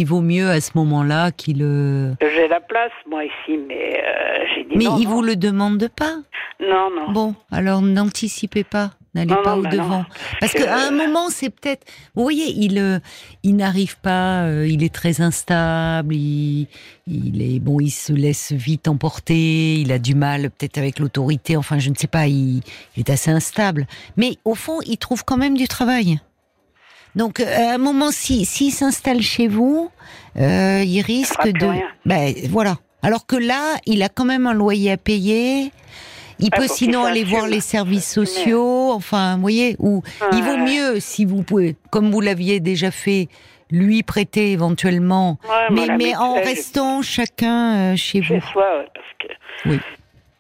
Il 0.01 0.07
vaut 0.07 0.23
mieux 0.23 0.49
à 0.49 0.63
ce 0.63 0.71
moment-là 0.77 1.31
qu'il. 1.31 1.59
euh, 1.61 2.15
J'ai 2.23 2.49
la 2.49 2.61
place, 2.61 2.91
moi, 3.07 3.23
ici, 3.23 3.59
mais 3.69 4.03
euh, 4.03 4.45
j'ai 4.55 4.63
dit 4.65 4.71
Mais 4.77 4.85
non. 4.85 4.97
il 4.99 5.05
non. 5.05 5.11
vous 5.11 5.21
le 5.23 5.37
demande 5.37 5.89
pas? 5.95 6.15
Non, 6.59 6.89
non. 6.97 7.13
Bon, 7.13 7.35
alors 7.53 7.83
n'anticipez 7.83 8.65
pas. 8.65 8.93
N'allez 9.15 9.35
pas 9.45 9.57
au 9.59 9.63
bah 9.63 9.69
devant. 9.69 10.05
Parce 10.41 10.53
que- 10.55 10.63
qu'à 10.63 10.87
un 10.87 10.91
moment, 10.91 11.29
c'est 11.29 11.51
peut-être. 11.51 11.85
Vous 12.15 12.23
voyez, 12.23 12.47
il, 12.57 12.79
euh, 12.79 12.99
il 13.43 13.57
n'arrive 13.57 13.99
pas. 13.99 14.45
euh, 14.45 14.67
il 14.67 14.83
est 14.83 14.95
très 14.95 15.21
instable. 15.21 16.15
Il, 16.15 16.67
il 17.07 17.43
est 17.43 17.59
bon. 17.61 17.79
Il 17.81 17.91
se 17.91 18.15
laisse 18.15 18.53
vite 18.53 18.89
emporter. 18.89 19.81
Il 19.81 19.93
a 19.93 19.99
du 19.99 20.15
mal, 20.15 20.49
peut-être 20.51 20.79
avec 20.79 20.99
l'autorité. 20.99 21.59
Enfin, 21.59 21.79
je 21.79 21.91
ne 21.91 21.95
sais 21.95 22.07
pas. 22.07 22.27
Il, 22.27 22.63
il 22.97 23.01
est 23.01 23.11
assez 23.11 23.31
instable. 23.31 23.87
Mais 24.17 24.37
au 24.47 24.55
fond, 24.55 24.79
il 24.87 24.97
trouve 24.97 25.25
quand 25.27 25.37
même 25.37 25.57
du 25.59 25.69
travail. 25.69 26.21
Donc, 27.17 27.41
euh, 27.41 27.45
à 27.71 27.75
un 27.75 27.79
moment, 27.79 28.11
si 28.11 28.45
s'il 28.45 28.73
s'installe 28.73 29.21
chez 29.21 29.49
vous, 29.49 29.91
euh, 30.39 30.83
il 30.85 31.01
risque 31.03 31.39
plus 31.41 31.53
de. 31.53 31.67
rien. 31.67 31.89
Ben 32.07 32.33
voilà. 32.49 32.77
Alors 33.03 33.27
que 33.27 33.37
là, 33.37 33.77
il 33.87 34.03
a 34.03 34.09
quand 34.09 34.25
même 34.25 34.47
un 34.47 34.53
loyer 34.55 34.93
à 34.93 34.97
payer. 34.97 35.73
Il 36.39 36.49
Ah, 36.53 36.57
peut 36.57 36.69
sinon 36.69 37.05
aller 37.05 37.25
voir 37.25 37.47
les 37.49 37.61
services 37.61 38.11
sociaux. 38.11 38.93
Enfin, 38.93 39.35
vous 39.35 39.41
voyez, 39.43 39.77
ou 39.79 40.03
il 40.33 40.43
vaut 40.43 40.57
mieux 40.57 40.99
si 41.01 41.25
vous 41.27 41.43
pouvez, 41.43 41.77
comme 41.91 42.11
vous 42.11 42.21
l'aviez 42.23 42.61
déjà 42.61 42.91
fait, 42.91 43.29
lui 43.71 44.03
prêter 44.03 44.53
éventuellement, 44.53 45.39
Ouais, 45.71 45.97
mais, 45.97 46.17
en 46.17 46.35
restant 46.35 47.03
chacun 47.03 47.93
euh, 47.93 47.97
chez 47.97 48.23
Chez 48.23 48.39
vous. 48.39 48.47
soi, 48.53 48.79
ouais, 48.79 48.87
parce 48.95 49.07
que. 49.19 49.69
Oui. 49.69 49.81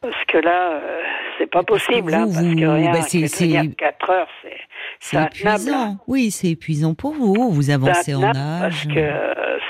Parce 0.00 0.24
que 0.28 0.38
là, 0.38 0.70
euh, 0.72 1.00
c'est 1.38 1.46
pas 1.50 1.62
Parce 1.62 1.84
possible, 1.86 2.14
hein, 2.14 2.24
vous, 2.24 2.32
parce 2.32 2.44
vous- 2.46 2.56
que 2.56 2.64
rien 2.64 2.92
bah, 2.92 3.00
que 3.00 3.10
c'est- 3.10 3.20
de 3.20 3.26
c'est- 3.26 3.44
venir 3.46 3.64
4 3.76 4.10
heures, 4.10 4.28
c'est 4.42 4.56
C'est 5.02 5.16
épuisant. 5.22 5.96
Oui, 6.06 6.30
c'est 6.30 6.48
épuisant 6.48 6.94
pour 6.94 7.12
vous. 7.14 7.50
Vous 7.50 7.70
avancez 7.70 8.14
en 8.14 8.22
âge. 8.22 8.36
Parce 8.60 8.84
que 8.86 9.10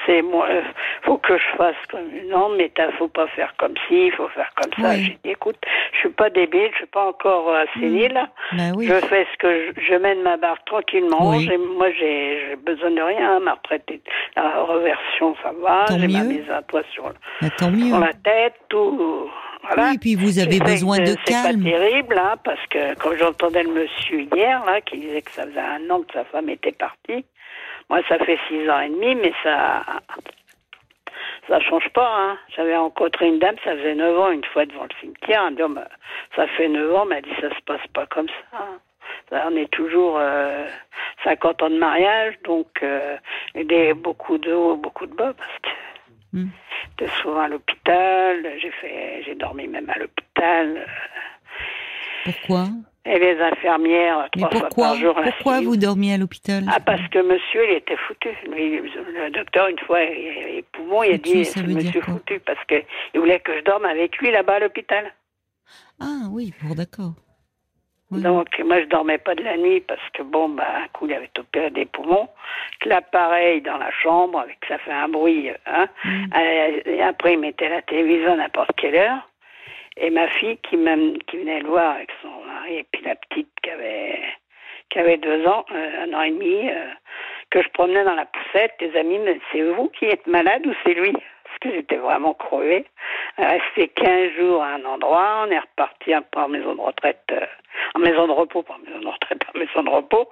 c'est 0.07 0.23
moi, 0.23 0.47
faut 1.03 1.19
que 1.19 1.37
je 1.39 1.57
fasse 1.57 1.77
comme 1.91 2.09
non, 2.29 2.51
mais 2.59 2.71
t'as, 2.75 2.91
faut 2.99 3.07
pas 3.09 3.29
faire 3.29 3.55
comme 3.59 3.75
ci, 3.89 4.07
il 4.07 4.13
faut 4.13 4.29
faire 4.29 4.51
comme 4.57 4.73
ça. 4.85 4.91
Oui. 4.91 5.05
J'ai 5.05 5.19
dit, 5.25 5.31
écoute, 5.31 5.57
je 5.93 5.99
suis 5.99 6.09
pas 6.11 6.31
débile, 6.31 6.69
je 6.73 6.77
suis 6.79 6.87
pas 6.87 7.07
encore 7.09 7.49
euh, 7.49 7.65
sénile. 7.79 8.21
Bah 8.53 8.63
oui. 8.77 8.87
Je 8.89 8.95
fais 9.07 9.27
ce 9.33 9.39
que 9.39 9.73
je, 9.77 9.81
je 9.89 9.95
mène 9.95 10.21
ma 10.23 10.37
barque 10.37 10.65
tranquillement. 10.67 11.31
Oui. 11.31 11.47
J'ai- 11.49 11.59
moi, 11.59 11.91
j'ai, 11.93 12.41
j'ai 12.49 12.57
besoin 12.57 12.91
de 12.91 13.01
rien. 13.01 13.39
Ma 13.41 13.53
retraite, 13.55 13.89
la 14.37 14.63
reversion, 14.65 15.37
ça 15.43 15.53
va. 15.63 15.87
J'ai 15.91 16.09
ma 16.09 16.25
mise 16.25 16.51
à 16.51 16.63
toi 16.63 16.83
sur, 16.93 17.05
Bah, 17.41 17.49
sur 17.59 17.99
la 18.01 18.13
tête, 18.15 18.55
tout. 18.69 19.31
Voilà. 19.63 19.91
Oui, 19.91 19.99
puis 19.99 20.15
vous 20.15 20.39
avez 20.39 20.59
besoin 20.59 20.99
de 20.99 21.15
C'est 21.25 21.33
calme. 21.33 21.63
pas 21.65 21.71
terrible, 21.71 22.19
hein, 22.19 22.35
parce 22.45 22.65
que 22.69 22.95
quand 22.95 23.15
j'entendais 23.17 23.63
le 23.63 23.71
monsieur 23.73 24.23
hier, 24.35 24.65
là, 24.65 24.81
qui 24.81 24.99
disait 24.99 25.23
que 25.23 25.31
ça 25.33 25.45
faisait 25.45 25.61
un 25.61 25.89
an 25.91 26.01
que 26.03 26.13
sa 26.13 26.25
femme 26.25 26.49
était 26.49 26.73
partie, 26.73 27.25
moi, 27.89 28.01
ça 28.09 28.19
fait 28.19 28.39
six 28.49 28.69
ans 28.71 28.81
et 28.81 28.89
demi, 28.89 29.15
mais 29.17 29.33
ça. 29.43 29.83
Ça 31.49 31.59
change 31.61 31.89
pas, 31.91 32.09
hein. 32.17 32.39
J'avais 32.55 32.77
rencontré 32.77 33.27
une 33.27 33.39
dame, 33.39 33.57
ça 33.65 33.75
faisait 33.77 33.95
neuf 33.95 34.17
ans, 34.19 34.31
une 34.31 34.45
fois 34.45 34.67
devant 34.67 34.85
le 34.85 34.95
cimetière. 35.01 35.43
Elle 35.47 35.53
me 35.53 35.57
dit, 35.57 35.63
Oh, 35.65 35.69
bah, 35.69 35.89
ça 36.37 36.47
fait 36.49 36.69
neuf 36.69 36.95
ans, 36.95 37.05
mais 37.07 37.17
elle 37.17 37.25
dit, 37.25 37.41
ça 37.41 37.49
se 37.51 37.61
passe 37.67 37.85
pas 37.93 38.07
comme 38.07 38.29
ça. 38.29 38.59
hein. 38.59 38.79
On 39.47 39.57
est 39.57 39.71
toujours 39.71 40.17
euh, 40.19 40.67
50 41.25 41.63
ans 41.63 41.71
de 41.71 41.79
mariage, 41.79 42.35
donc 42.45 42.67
euh, 42.83 43.17
il 43.55 43.71
y 43.71 43.89
a 43.91 43.95
beaucoup 43.95 44.39
de 44.39 44.53
hauts, 44.53 44.77
beaucoup 44.77 45.07
de 45.07 45.15
bas, 45.15 45.33
parce 45.37 45.59
que 45.63 45.69
Hmm. 46.33 46.47
J'étais 47.01 47.13
souvent 47.23 47.41
à 47.41 47.49
l'hôpital, 47.49 48.47
j'ai 48.61 48.71
fait, 48.73 49.23
j'ai 49.25 49.35
dormi 49.35 49.67
même 49.69 49.89
à 49.91 49.99
l'hôpital. 49.99 50.87
Pourquoi? 52.25 52.69
Et 53.07 53.19
les 53.19 53.41
infirmières, 53.41 54.29
Mais 54.37 54.43
trois 54.43 54.51
fois 54.51 54.61
pourquoi? 54.69 54.87
par 54.89 54.97
jour. 54.97 55.19
la 55.19 55.33
Pourquoi 55.33 55.61
vous 55.63 55.77
dormiez 55.77 56.15
à 56.15 56.19
l'hôpital? 56.19 56.65
Ah, 56.71 56.81
parce 56.81 57.07
que 57.09 57.19
monsieur, 57.23 57.65
il 57.71 57.77
était 57.77 57.97
foutu. 57.97 58.29
Lui, 58.51 58.79
le 58.81 59.31
docteur, 59.31 59.69
une 59.69 59.79
fois, 59.81 60.03
il- 60.03 60.55
les 60.57 60.63
poumons, 60.73 61.03
il 61.03 61.15
a 61.15 61.19
dit, 61.19 61.45
c'est 61.47 61.63
monsieur 61.67 62.03
foutu, 62.03 62.41
parce 62.41 62.63
que 62.67 62.75
il 63.15 63.21
voulait 63.21 63.41
que 63.41 63.57
je 63.59 63.65
dorme 63.65 63.87
avec 63.87 64.19
lui 64.19 64.31
là-bas 64.31 64.55
à 64.57 64.59
l'hôpital. 64.61 65.13
Ah 65.99 66.27
oui, 66.31 66.53
bon, 66.63 66.75
d'accord. 66.75 67.15
Donc, 68.11 68.59
moi, 68.59 68.81
je 68.81 68.87
dormais 68.87 69.19
pas 69.19 69.37
de 69.37 69.45
la 69.45 69.57
nuit 69.57 69.81
parce 69.81 70.03
que, 70.15 70.23
bon, 70.23 70.49
bah, 70.49 70.67
un 70.85 70.89
coup, 70.89 71.07
il 71.07 71.15
avait 71.15 71.31
opéré 71.39 71.71
des 71.71 71.87
poumons. 71.87 72.29
Que 72.81 72.89
L'appareil 72.89 73.61
dans 73.61 73.79
la 73.79 73.91
chambre, 73.93 74.41
avec 74.41 74.59
ça 74.67 74.79
fait 74.79 74.93
un 74.93 75.09
bruit, 75.09 75.51
hein. 75.67 75.87
Mm. 76.05 76.25
Euh, 76.35 76.81
et 76.87 77.03
après, 77.03 77.35
il 77.35 77.39
mettait 77.39 77.69
la 77.69 77.83
télévision 77.83 78.33
à 78.33 78.37
n'importe 78.37 78.73
quelle 78.77 78.97
heure. 78.97 79.29
Et 79.97 80.11
ma 80.11 80.27
fille 80.29 80.57
qui, 80.59 80.77
qui 81.27 81.37
venait 81.37 81.61
le 81.61 81.69
voir 81.69 81.97
avec 81.97 82.11
son 82.23 82.29
mari, 82.45 82.79
et 82.79 82.87
puis 82.91 83.03
la 83.05 83.15
petite 83.15 83.49
qui 83.63 83.71
avait, 83.71 84.21
qui 84.89 84.99
avait 84.99 85.19
deux 85.19 85.47
ans, 85.47 85.65
euh, 85.73 86.05
un 86.05 86.13
an 86.15 86.23
et 86.23 86.31
demi, 86.31 86.69
euh, 86.69 86.87
que 87.51 87.63
je 87.63 87.69
promenais 87.71 88.05
dans 88.05 88.15
la 88.15 88.27
poussette, 88.27 88.75
les 88.81 88.97
amis 88.97 89.19
me 89.19 89.35
c'est 89.53 89.63
vous 89.63 89.89
qui 89.91 90.07
êtes 90.07 90.27
malade 90.27 90.67
ou 90.67 90.73
c'est 90.85 90.95
lui? 90.95 91.13
J'étais 91.63 91.97
vraiment 91.97 92.35
crevée. 92.35 92.87
Resté 93.37 93.89
15 93.89 94.33
jours 94.39 94.63
à 94.63 94.75
un 94.75 94.85
endroit, 94.85 95.45
on 95.47 95.51
est 95.51 95.59
reparti 95.59 96.15
en 96.15 96.49
maison 96.49 96.75
de 96.75 96.81
retraite, 96.81 97.25
euh, 97.33 97.47
en 97.95 98.01
maison 98.01 98.27
de 98.27 98.33
repos, 98.33 98.63
pas 98.63 98.75
en 98.75 98.79
maison 98.79 99.01
de 99.01 99.09
retraite, 99.09 99.41
en 99.55 99.59
maison 99.59 99.83
de 99.83 99.91
repos. 99.91 100.29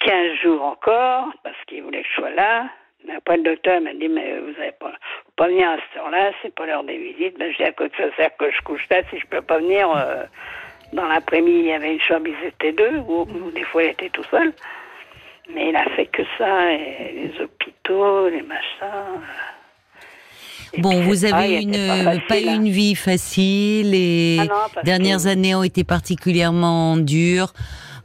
15 0.00 0.38
jours 0.42 0.62
encore, 0.62 1.28
parce 1.42 1.56
qu'il 1.66 1.82
voulait 1.82 2.02
que 2.02 2.08
je 2.08 2.14
sois 2.14 2.30
là. 2.30 2.68
Mais 3.06 3.14
après, 3.14 3.38
le 3.38 3.42
docteur 3.44 3.80
m'a 3.80 3.94
dit, 3.94 4.08
mais 4.08 4.38
vous 4.38 4.52
n'allez 4.52 4.72
pas, 4.72 4.92
pas 5.36 5.48
venir 5.48 5.70
à 5.70 5.76
cette 5.76 6.02
heure-là, 6.02 6.32
c'est 6.42 6.54
pas 6.54 6.66
l'heure 6.66 6.84
des 6.84 6.98
visites. 6.98 7.38
Ben, 7.38 7.50
je 7.50 7.56
dis, 7.56 7.64
à 7.64 7.72
quoi 7.72 7.88
que 7.88 7.96
ça 7.96 8.14
sert 8.16 8.36
que 8.36 8.50
je 8.50 8.60
couche 8.62 8.86
là 8.90 9.02
si 9.10 9.18
je 9.18 9.26
peux 9.26 9.40
pas 9.40 9.58
venir 9.58 9.90
euh, 9.90 10.24
dans 10.92 11.06
l'après-midi, 11.06 11.58
il 11.58 11.66
y 11.66 11.72
avait 11.72 11.94
une 11.94 12.00
chambre, 12.00 12.28
ils 12.28 12.46
étaient 12.46 12.72
deux, 12.72 12.98
ou, 13.06 13.22
ou 13.22 13.50
des 13.52 13.64
fois, 13.64 13.84
il 13.84 13.90
était 13.90 14.10
tout 14.10 14.24
seul. 14.24 14.52
Mais 15.48 15.70
il 15.70 15.76
a 15.76 15.84
fait 15.90 16.06
que 16.06 16.22
ça, 16.36 16.72
et 16.72 17.12
les 17.12 17.40
hôpitaux, 17.40 18.28
les 18.28 18.42
machins. 18.42 19.20
Bon, 20.78 20.90
puis, 20.90 21.02
vous 21.08 21.24
avez 21.24 21.60
une, 21.62 21.74
euh, 21.74 22.04
pas 22.04 22.12
pas 22.12 22.20
facile, 22.34 22.48
hein. 22.48 22.54
une 22.56 22.68
vie 22.70 22.94
facile 22.94 23.94
et 23.94 24.36
Ah 24.40 24.44
non, 24.44 24.50
parce 24.74 24.84
dernières 24.84 25.22
que- 25.22 25.28
années 25.28 25.54
ont 25.54 25.62
été 25.62 25.84
particulièrement 25.84 26.96
dures. 26.96 27.52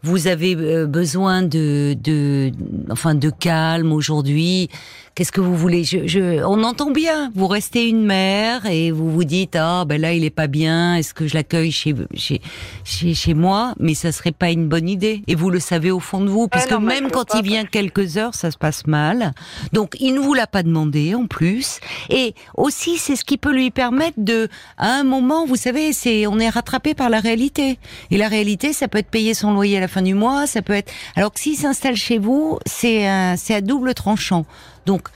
Vous 0.04 0.28
avez 0.28 0.56
euh, 0.56 0.86
besoin 0.86 1.42
de, 1.42 1.96
de, 2.00 2.52
enfin, 2.92 3.16
de 3.16 3.30
calme 3.32 3.92
aujourd'hui. 3.92 4.70
Qu'est-ce 5.16 5.32
que 5.32 5.40
vous 5.40 5.56
voulez? 5.56 5.86
Je, 5.86 6.08
je, 6.08 6.44
On 6.44 6.62
entend 6.66 6.92
bien. 6.92 7.32
Vous 7.36 7.48
restez 7.48 7.88
une 7.88 8.06
mère 8.06 8.66
et 8.66 8.92
vous 8.92 9.10
vous 9.10 9.24
dites 9.24 9.56
ah 9.56 9.86
ben 9.88 10.02
là 10.02 10.12
il 10.12 10.26
est 10.26 10.30
pas 10.30 10.48
bien. 10.48 10.96
Est-ce 10.98 11.14
que 11.14 11.26
je 11.26 11.36
l'accueille 11.36 11.72
chez, 11.72 11.96
chez 12.16 12.42
chez 12.84 13.14
chez 13.14 13.34
moi? 13.34 13.76
Mais 13.80 13.94
ça 13.94 14.12
serait 14.12 14.34
pas 14.34 14.50
une 14.52 14.68
bonne 14.68 14.90
idée. 14.90 15.22
Et 15.28 15.36
vous 15.36 15.50
le 15.50 15.62
savez 15.62 15.90
au 15.90 16.02
fond 16.02 16.20
de 16.20 16.28
vous, 16.28 16.50
Ah 16.52 16.60
non, 16.70 16.80
que 16.80 16.84
mais 16.84 17.00
même 17.00 17.12
quand 17.12 17.30
pas, 17.30 17.38
il 17.38 17.46
vient 17.46 17.64
quelques 17.64 18.18
heures, 18.18 18.36
ça 18.36 18.52
se 18.52 18.58
passe 18.58 18.88
mal. 18.88 19.32
Donc 19.72 19.96
il 20.02 20.16
ne 20.16 20.20
vous 20.20 20.34
l'a 20.34 20.48
pas 20.48 20.64
demandé 20.64 21.16
en 21.16 21.28
plus. 21.28 21.80
Et 22.10 22.36
aussi 22.56 22.98
c'est 22.98 23.16
ce 23.16 23.24
qui 23.24 23.38
peut 23.38 23.54
lui 23.54 23.72
permettre 23.72 24.18
de, 24.18 24.50
à 24.78 25.00
un 25.00 25.06
moment, 25.06 25.46
vous 25.46 25.56
savez, 25.56 25.94
c'est 25.94 26.28
on 26.28 26.40
est 26.40 26.50
rattrapé 26.50 26.94
par 26.94 27.10
la 27.10 27.22
réalité. 27.22 27.80
Et 28.12 28.18
la 28.18 28.28
réalité, 28.28 28.74
ça 28.74 28.90
peut 28.90 28.98
être 28.98 29.12
payer 29.12 29.34
son 29.34 29.54
loyer 29.54 29.78
à 29.78 29.80
la 29.80 29.88
fin 29.88 30.02
du 30.02 30.14
mois, 30.14 30.46
ça 30.46 30.62
peut 30.62 30.74
être. 30.74 30.92
Alors 31.16 31.32
que 31.32 31.40
s'il 31.40 31.56
s'installe 31.56 31.96
chez 31.96 32.18
vous, 32.18 32.60
c'est 32.66 33.08
c'est 33.38 33.56
à 33.56 33.62
double 33.62 33.94
tranchant. 33.94 34.46
Donc 34.86 35.10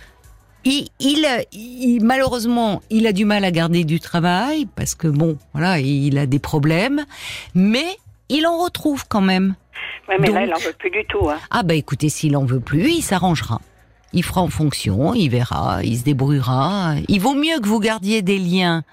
il, 0.65 0.87
il, 0.99 1.25
il- 1.53 2.03
malheureusement, 2.03 2.81
il 2.89 3.07
a 3.07 3.13
du 3.13 3.25
mal 3.25 3.45
à 3.45 3.51
garder 3.51 3.83
du 3.83 3.99
travail 3.99 4.67
parce 4.75 4.95
que 4.95 5.07
bon, 5.07 5.37
voilà, 5.53 5.79
il 5.79 6.17
a 6.17 6.25
des 6.25 6.39
problèmes, 6.39 7.05
mais 7.55 7.85
il 8.29 8.45
en 8.45 8.57
retrouve 8.57 9.05
quand 9.07 9.21
même. 9.21 9.55
Ouais, 10.09 10.17
mais 10.19 10.31
là, 10.31 10.43
il 10.45 10.53
en 10.53 10.57
veut 10.57 10.73
plus 10.77 10.89
du 10.89 11.05
tout. 11.07 11.29
Hein. 11.29 11.37
Ah 11.51 11.63
bah 11.63 11.75
écoutez, 11.75 12.09
s'il 12.09 12.35
en 12.35 12.43
veut 12.45 12.59
plus, 12.59 12.89
il 12.91 13.01
s'arrangera. 13.01 13.61
Il 14.11 14.23
fera 14.23 14.41
en 14.41 14.47
fonction, 14.49 15.13
il 15.13 15.29
verra, 15.29 15.81
il 15.83 15.97
se 15.97 16.03
débrouillera. 16.03 16.95
Il 17.07 17.21
vaut 17.21 17.35
mieux 17.35 17.59
que 17.59 17.67
vous 17.67 17.79
gardiez 17.79 18.21
des 18.23 18.39
liens 18.39 18.83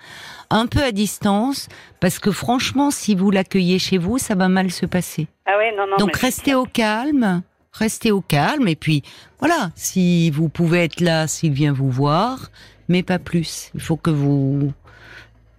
un 0.50 0.66
peu 0.66 0.83
à 0.83 0.92
distance, 0.92 1.68
parce 2.00 2.18
que 2.21 2.30
franchement, 2.30 2.90
si 2.92 3.14
vous 3.16 3.30
l'accueillez 3.33 3.78
chez 3.80 3.99
vous, 3.99 4.18
ça 4.18 4.35
va 4.35 4.49
mal 4.49 4.71
se 4.71 4.87
passer. 4.87 5.26
Ah 5.47 5.52
oui, 5.59 5.75
non, 5.76 5.87
non. 5.90 5.97
Donc 5.97 6.14
restez 6.16 6.54
au 6.54 6.64
calme, 6.66 7.42
restez 7.78 8.11
au 8.11 8.21
calme, 8.21 8.68
et 8.68 8.76
puis 8.76 9.02
voilà, 9.38 9.71
si 9.75 10.30
vous 10.30 10.49
pouvez 10.49 10.85
être 10.85 11.00
là, 11.00 11.26
s'il 11.26 11.52
vient 11.52 11.73
vous 11.73 11.90
voir, 11.90 12.50
mais 12.88 13.02
pas 13.02 13.18
plus. 13.18 13.71
Il 13.75 13.80
faut 13.80 13.97
que 13.97 14.11
vous 14.11 14.73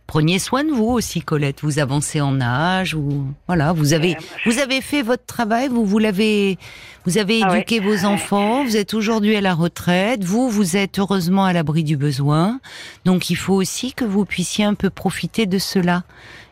preniez 0.08 0.40
soin 0.40 0.64
de 0.64 0.72
vous 0.72 0.86
aussi, 0.86 1.22
Colette. 1.22 1.60
Vous 1.62 1.80
avancez 1.80 2.22
en 2.22 2.40
âge, 2.40 2.96
ou 2.96 3.26
voilà, 3.46 3.74
vous 3.74 3.94
avez 3.94 4.16
vous 4.46 4.58
avez 4.60 4.82
fait 4.82 5.02
votre 5.02 5.26
travail, 5.26 5.68
vous 5.68 5.86
vous 5.86 6.00
l'avez, 6.00 6.58
vous 7.06 7.18
avez 7.18 7.42
Ah 7.44 7.56
éduqué 7.56 7.80
vos 7.80 8.06
enfants, 8.06 8.64
vous 8.64 8.78
êtes 8.78 8.94
aujourd'hui 8.94 9.36
à 9.36 9.42
la 9.42 9.54
retraite, 9.54 10.24
vous 10.24 10.50
vous 10.50 10.78
êtes 10.78 10.98
heureusement 10.98 11.46
à 11.46 11.54
l'abri 11.54 11.84
du 11.84 11.98
besoin, 11.98 12.60
donc 13.06 13.30
il 13.30 13.36
faut 13.36 13.56
aussi 13.56 13.94
que 13.94 14.06
vous 14.06 14.26
puissiez 14.26 14.66
un 14.66 14.74
peu 14.74 14.90
profiter 14.90 15.46
de 15.46 15.60
cela. 15.60 16.04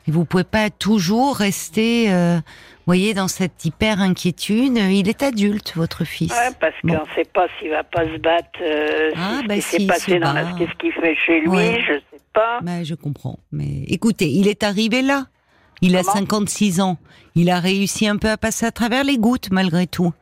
Et 0.07 0.11
vous 0.11 0.25
pouvez 0.25 0.43
pas 0.43 0.69
toujours 0.69 1.35
rester, 1.35 2.13
euh, 2.13 2.39
voyez, 2.85 3.13
dans 3.15 3.27
cette 3.27 3.65
hyper 3.65 4.01
inquiétude. 4.01 4.77
Il 4.77 5.09
est 5.09 5.23
adulte, 5.23 5.73
votre 5.75 6.03
fils. 6.05 6.31
Ouais, 6.31 6.53
parce 6.59 6.75
Bon. 6.83 6.95
qu'on 6.95 7.01
ne 7.09 7.15
sait 7.15 7.25
pas 7.33 7.47
s'il 7.59 7.71
va 7.71 7.83
pas 7.83 8.03
se 8.05 8.17
battre, 8.19 8.59
euh, 8.61 9.11
Ah, 9.15 9.39
ce 9.41 9.47
bah 9.47 9.55
qui 9.55 9.61
si, 9.61 9.69
s'est 9.69 9.77
il 9.81 9.87
passé 9.87 10.19
dans 10.19 10.33
la, 10.33 10.43
qu'est-ce 10.57 10.73
qu'il 10.77 10.91
fait 10.93 11.15
chez 11.25 11.39
lui, 11.41 11.49
Ouais. 11.49 11.79
je 11.87 11.93
sais 11.93 12.21
pas. 12.33 12.59
Mais 12.63 12.85
je 12.85 12.93
comprends. 12.95 13.39
Mais 13.51 13.83
écoutez, 13.87 14.29
il 14.29 14.47
est 14.47 14.61
arrivé 14.63 15.01
là. 15.01 15.25
Il 15.81 15.95
a 15.97 16.01
Comment? 16.01 16.13
56 16.13 16.81
ans. 16.81 16.97
Il 17.33 17.49
a 17.49 17.59
réussi 17.59 18.07
un 18.07 18.17
peu 18.17 18.29
à 18.29 18.37
passer 18.37 18.65
à 18.65 18.71
travers 18.71 19.03
les 19.03 19.17
gouttes 19.17 19.49
malgré 19.51 19.87
tout. 19.87 20.13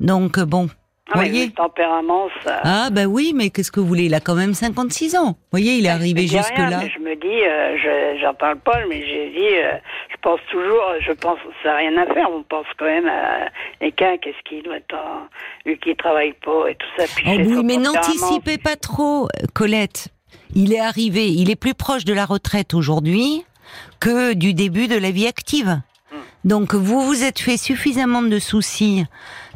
Donc 0.00 0.38
euh, 0.38 0.44
bon, 0.46 0.68
Ah, 1.10 1.14
voyez. 1.14 1.46
le 1.46 1.52
tempérament, 1.52 2.28
ça. 2.44 2.60
Ah 2.64 2.88
bah 2.90 3.06
oui, 3.06 3.32
mais 3.34 3.50
qu'est-ce 3.50 3.72
que 3.72 3.80
vous 3.80 3.86
voulez? 3.86 4.04
Il 4.04 4.14
a 4.14 4.20
quand 4.20 4.34
même 4.34 4.52
56 4.54 5.16
ans. 5.16 5.38
voyez, 5.50 5.76
il 5.76 5.86
est 5.86 5.88
arrivé 5.88 6.22
me 6.22 6.26
dis 6.26 6.36
jusque 6.36 6.54
rien, 6.54 6.70
là. 6.70 6.80
mais 6.82 6.90
je 6.90 6.98
me 6.98 7.14
dis, 7.16 7.26
euh, 7.26 7.76
je, 7.78 8.20
j'en 8.20 8.34
parle 8.34 8.58
pas, 8.58 8.78
mais 8.88 9.00
j'ai 9.06 9.30
dit, 9.30 9.56
euh, 9.56 9.72
je 10.10 10.16
pense 10.20 10.40
toujours, 10.50 10.82
je 11.00 11.12
pense, 11.12 11.38
ça 11.62 11.70
n'a 11.70 11.76
rien 11.76 11.96
à 11.96 12.06
faire. 12.12 12.28
On 12.30 12.42
pense 12.42 12.66
quand 12.78 12.84
même 12.84 13.06
à 13.08 13.48
quelqu'un, 13.80 14.18
qu'est-ce 14.18 14.42
qu'il 14.48 14.62
doit 14.62 14.76
être, 14.76 14.94
en- 14.94 15.28
lui 15.64 15.78
qui 15.78 15.96
travaille 15.96 16.34
pas 16.44 16.68
et 16.68 16.74
tout 16.74 16.86
ça. 16.98 17.04
Oh 17.26 17.30
oui, 17.38 17.62
mais 17.64 17.76
n'anticipez 17.76 18.58
pas 18.58 18.76
trop, 18.76 19.24
euh, 19.24 19.46
Colette. 19.54 20.08
Il 20.54 20.72
est 20.74 20.80
arrivé, 20.80 21.28
il 21.28 21.50
est 21.50 21.56
plus 21.56 21.74
proche 21.74 22.04
de 22.04 22.12
la 22.12 22.24
retraite 22.26 22.74
aujourd'hui 22.74 23.44
que 24.00 24.34
du 24.34 24.54
début 24.54 24.88
de 24.88 24.96
la 24.96 25.10
vie 25.10 25.26
active. 25.26 25.80
Hmm. 26.12 26.16
Donc 26.44 26.74
vous 26.74 27.00
vous 27.02 27.22
êtes 27.24 27.38
fait 27.38 27.56
suffisamment 27.56 28.22
de 28.22 28.38
soucis 28.38 29.04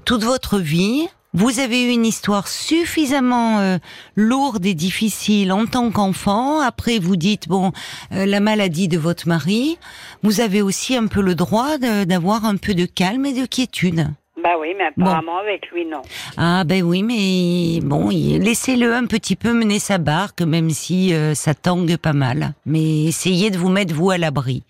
toute 0.04 0.22
votre 0.24 0.58
vie. 0.58 1.08
Vous 1.34 1.60
avez 1.60 1.84
eu 1.84 1.88
une 1.88 2.04
histoire 2.04 2.46
suffisamment 2.46 3.58
euh, 3.60 3.78
lourde 4.16 4.66
et 4.66 4.74
difficile 4.74 5.50
en 5.50 5.64
tant 5.64 5.90
qu'enfant. 5.90 6.60
Après, 6.60 6.98
vous 6.98 7.16
dites 7.16 7.48
bon, 7.48 7.72
euh, 8.12 8.26
la 8.26 8.40
maladie 8.40 8.86
de 8.86 8.98
votre 8.98 9.26
mari. 9.26 9.78
Vous 10.22 10.42
avez 10.42 10.60
aussi 10.60 10.94
un 10.94 11.06
peu 11.06 11.22
le 11.22 11.34
droit 11.34 11.78
d'avoir 11.78 12.44
un 12.44 12.56
peu 12.56 12.74
de 12.74 12.84
calme 12.84 13.24
et 13.24 13.32
de 13.32 13.46
quiétude. 13.46 14.08
Bah 14.42 14.56
oui, 14.60 14.74
mais 14.76 14.84
apparemment 14.86 15.38
avec 15.38 15.70
lui, 15.70 15.86
non. 15.86 16.02
Ah 16.36 16.64
ben 16.64 16.82
oui, 16.82 17.02
mais 17.02 17.80
bon, 17.80 18.08
laissez-le 18.10 18.92
un 18.92 19.06
petit 19.06 19.36
peu 19.36 19.52
mener 19.52 19.78
sa 19.78 19.98
barque, 19.98 20.42
même 20.42 20.68
si 20.68 21.14
euh, 21.14 21.34
ça 21.34 21.54
tangue 21.54 21.96
pas 21.96 22.12
mal. 22.12 22.52
Mais 22.66 23.04
essayez 23.04 23.50
de 23.50 23.56
vous 23.56 23.68
mettre 23.70 23.94
vous 23.94 24.10
à 24.10 24.18
l'abri. 24.18 24.64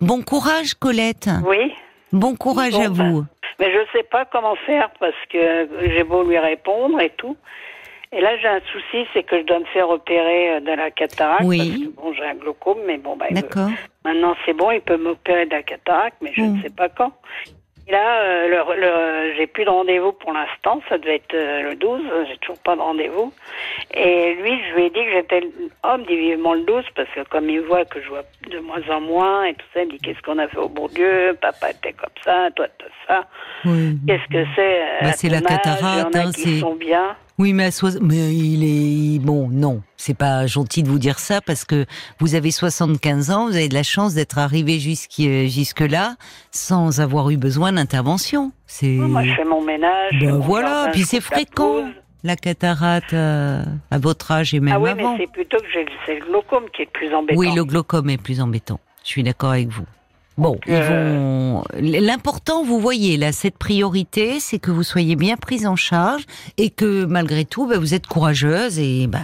Bon 0.00 0.22
courage, 0.22 0.74
Colette. 0.74 1.28
Oui. 1.46 1.72
Bon 2.12 2.36
courage 2.36 2.72
Bon, 2.72 2.84
à 2.84 2.88
ben, 2.88 3.12
vous. 3.12 3.24
Mais 3.58 3.72
je 3.72 3.78
sais 3.92 4.04
pas 4.04 4.24
comment 4.24 4.54
faire 4.66 4.90
parce 5.00 5.16
que 5.30 5.68
j'ai 5.82 6.04
beau 6.04 6.22
lui 6.22 6.38
répondre 6.38 7.00
et 7.00 7.10
tout. 7.10 7.36
Et 8.10 8.20
là, 8.20 8.38
j'ai 8.38 8.48
un 8.48 8.60
souci, 8.72 9.06
c'est 9.12 9.22
que 9.22 9.38
je 9.38 9.44
dois 9.44 9.58
me 9.58 9.66
faire 9.66 9.90
opérer 9.90 10.54
euh, 10.54 10.60
de 10.60 10.72
la 10.72 10.90
cataracte. 10.90 11.44
Oui. 11.44 11.58
Parce 11.58 11.82
que, 11.82 11.88
bon, 11.88 12.12
j'ai 12.14 12.24
un 12.24 12.34
glaucome, 12.36 12.78
mais 12.86 12.96
bon, 12.96 13.16
bah, 13.16 13.26
D'accord. 13.30 13.68
maintenant 14.04 14.34
c'est 14.46 14.54
bon, 14.54 14.70
il 14.70 14.80
peut 14.80 14.96
m'opérer 14.96 15.44
de 15.44 15.50
la 15.50 15.62
cataracte, 15.62 16.16
mais 16.22 16.32
je 16.32 16.42
ne 16.42 16.62
sais 16.62 16.70
pas 16.70 16.88
quand. 16.88 17.12
Et 17.88 17.92
là, 17.92 18.20
euh, 18.20 18.48
le, 18.48 18.80
le- 18.80 19.34
j'ai 19.36 19.46
plus 19.46 19.64
de 19.64 19.70
rendez-vous 19.70 20.12
pour 20.12 20.32
l'instant, 20.34 20.82
ça 20.90 20.98
devait 20.98 21.16
être 21.16 21.32
euh, 21.34 21.62
le 21.62 21.74
12, 21.74 22.02
j'ai 22.28 22.36
toujours 22.38 22.58
pas 22.58 22.76
de 22.76 22.80
rendez-vous. 22.82 23.32
Et 23.94 24.34
lui, 24.34 24.60
je 24.68 24.74
lui 24.74 24.84
ai 24.84 24.90
dit 24.90 25.02
que 25.04 25.10
j'étais 25.10 25.40
homme, 25.84 26.04
dit 26.04 26.16
vivement 26.16 26.52
le 26.52 26.62
12, 26.62 26.84
parce 26.94 27.08
que 27.14 27.20
comme 27.30 27.48
il 27.48 27.60
voit 27.62 27.86
que 27.86 28.02
je 28.02 28.08
vois 28.08 28.24
de 28.50 28.58
moins 28.58 28.82
en 28.90 29.00
moins 29.00 29.44
et 29.44 29.54
tout 29.54 29.64
ça, 29.72 29.80
il 29.82 29.86
me 29.86 29.92
dit 29.92 29.98
qu'est-ce 30.00 30.20
qu'on 30.20 30.38
a 30.38 30.48
fait 30.48 30.58
au 30.58 30.68
bon 30.68 30.88
Dieu, 30.88 31.36
papa 31.40 31.70
était 31.70 31.94
comme 31.94 32.10
ça, 32.24 32.48
toi 32.54 32.66
t'as 32.78 32.84
ça. 33.06 33.24
Oui. 33.64 33.96
Qu'est-ce 34.06 34.28
que 34.32 34.44
c'est 34.54 34.82
euh, 34.82 34.86
Bah, 35.02 35.12
c'est 35.12 35.28
la 35.30 35.40
cataracte, 35.40 36.14
hein, 36.16 36.30
qui 36.34 36.40
c'est- 36.42 36.60
sont 36.60 36.74
bien. 36.74 37.16
Oui, 37.38 37.52
mais, 37.52 37.64
à 37.66 37.70
soix- 37.70 38.00
mais 38.02 38.34
il 38.34 38.64
est 38.64 39.18
bon. 39.20 39.48
Non, 39.48 39.82
c'est 39.96 40.16
pas 40.16 40.46
gentil 40.48 40.82
de 40.82 40.88
vous 40.88 40.98
dire 40.98 41.18
ça 41.20 41.40
parce 41.40 41.64
que 41.64 41.86
vous 42.18 42.34
avez 42.34 42.50
75 42.50 43.30
ans, 43.30 43.46
vous 43.46 43.54
avez 43.54 43.68
de 43.68 43.74
la 43.74 43.84
chance 43.84 44.14
d'être 44.14 44.38
arrivé 44.38 44.80
jusqu'y- 44.80 45.48
jusque-là 45.48 46.16
sans 46.50 47.00
avoir 47.00 47.30
eu 47.30 47.36
besoin 47.36 47.72
d'intervention. 47.72 48.50
C'est 48.66 48.88
Moi, 48.88 49.22
je 49.22 49.34
fais 49.34 49.44
mon 49.44 49.62
ménage. 49.64 50.14
Ben 50.20 50.32
mon 50.32 50.40
voilà, 50.40 50.68
jardin, 50.68 50.90
puis 50.90 51.02
c'est 51.02 51.16
la 51.18 51.22
fréquent. 51.22 51.74
pelouse. 51.82 51.92
La 52.24 52.34
cataracte 52.34 53.14
euh, 53.14 53.62
à 53.92 53.98
votre 53.98 54.32
âge 54.32 54.52
et 54.52 54.58
même 54.58 54.74
Ah 54.74 54.80
oui, 54.80 54.90
avant. 54.90 55.12
mais 55.16 55.18
c'est 55.24 55.32
plutôt 55.32 55.58
que 55.58 55.66
j'ai 55.72 55.86
c'est 56.04 56.18
le 56.18 56.26
glaucome 56.26 56.64
qui 56.74 56.82
est 56.82 56.86
le 56.86 56.90
plus 56.90 57.14
embêtant. 57.14 57.38
Oui, 57.38 57.54
le 57.54 57.64
glaucome 57.64 58.10
est 58.10 58.20
plus 58.20 58.40
embêtant. 58.40 58.80
Je 59.04 59.08
suis 59.10 59.22
d'accord 59.22 59.50
avec 59.52 59.68
vous. 59.68 59.84
Bon, 60.38 60.56
ils 60.68 60.72
euh, 60.72 61.60
vont. 61.60 61.64
L'important, 61.80 62.62
vous 62.62 62.78
voyez, 62.78 63.16
là, 63.16 63.32
cette 63.32 63.58
priorité, 63.58 64.38
c'est 64.38 64.60
que 64.60 64.70
vous 64.70 64.84
soyez 64.84 65.16
bien 65.16 65.36
prise 65.36 65.66
en 65.66 65.74
charge 65.74 66.26
et 66.56 66.70
que 66.70 67.04
malgré 67.04 67.44
tout, 67.44 67.66
bah, 67.66 67.76
vous 67.78 67.92
êtes 67.92 68.06
courageuse 68.06 68.78
et 68.78 69.08
bah 69.08 69.18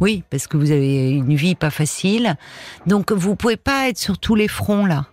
oui, 0.00 0.22
parce 0.30 0.46
que 0.46 0.56
vous 0.56 0.70
avez 0.70 1.10
une 1.10 1.34
vie 1.34 1.54
pas 1.54 1.68
facile. 1.68 2.36
Donc, 2.86 3.12
vous 3.12 3.36
pouvez 3.36 3.58
pas 3.58 3.90
être 3.90 3.98
sur 3.98 4.18
tous 4.18 4.34
les 4.34 4.48
fronts 4.48 4.86
là. 4.86 5.04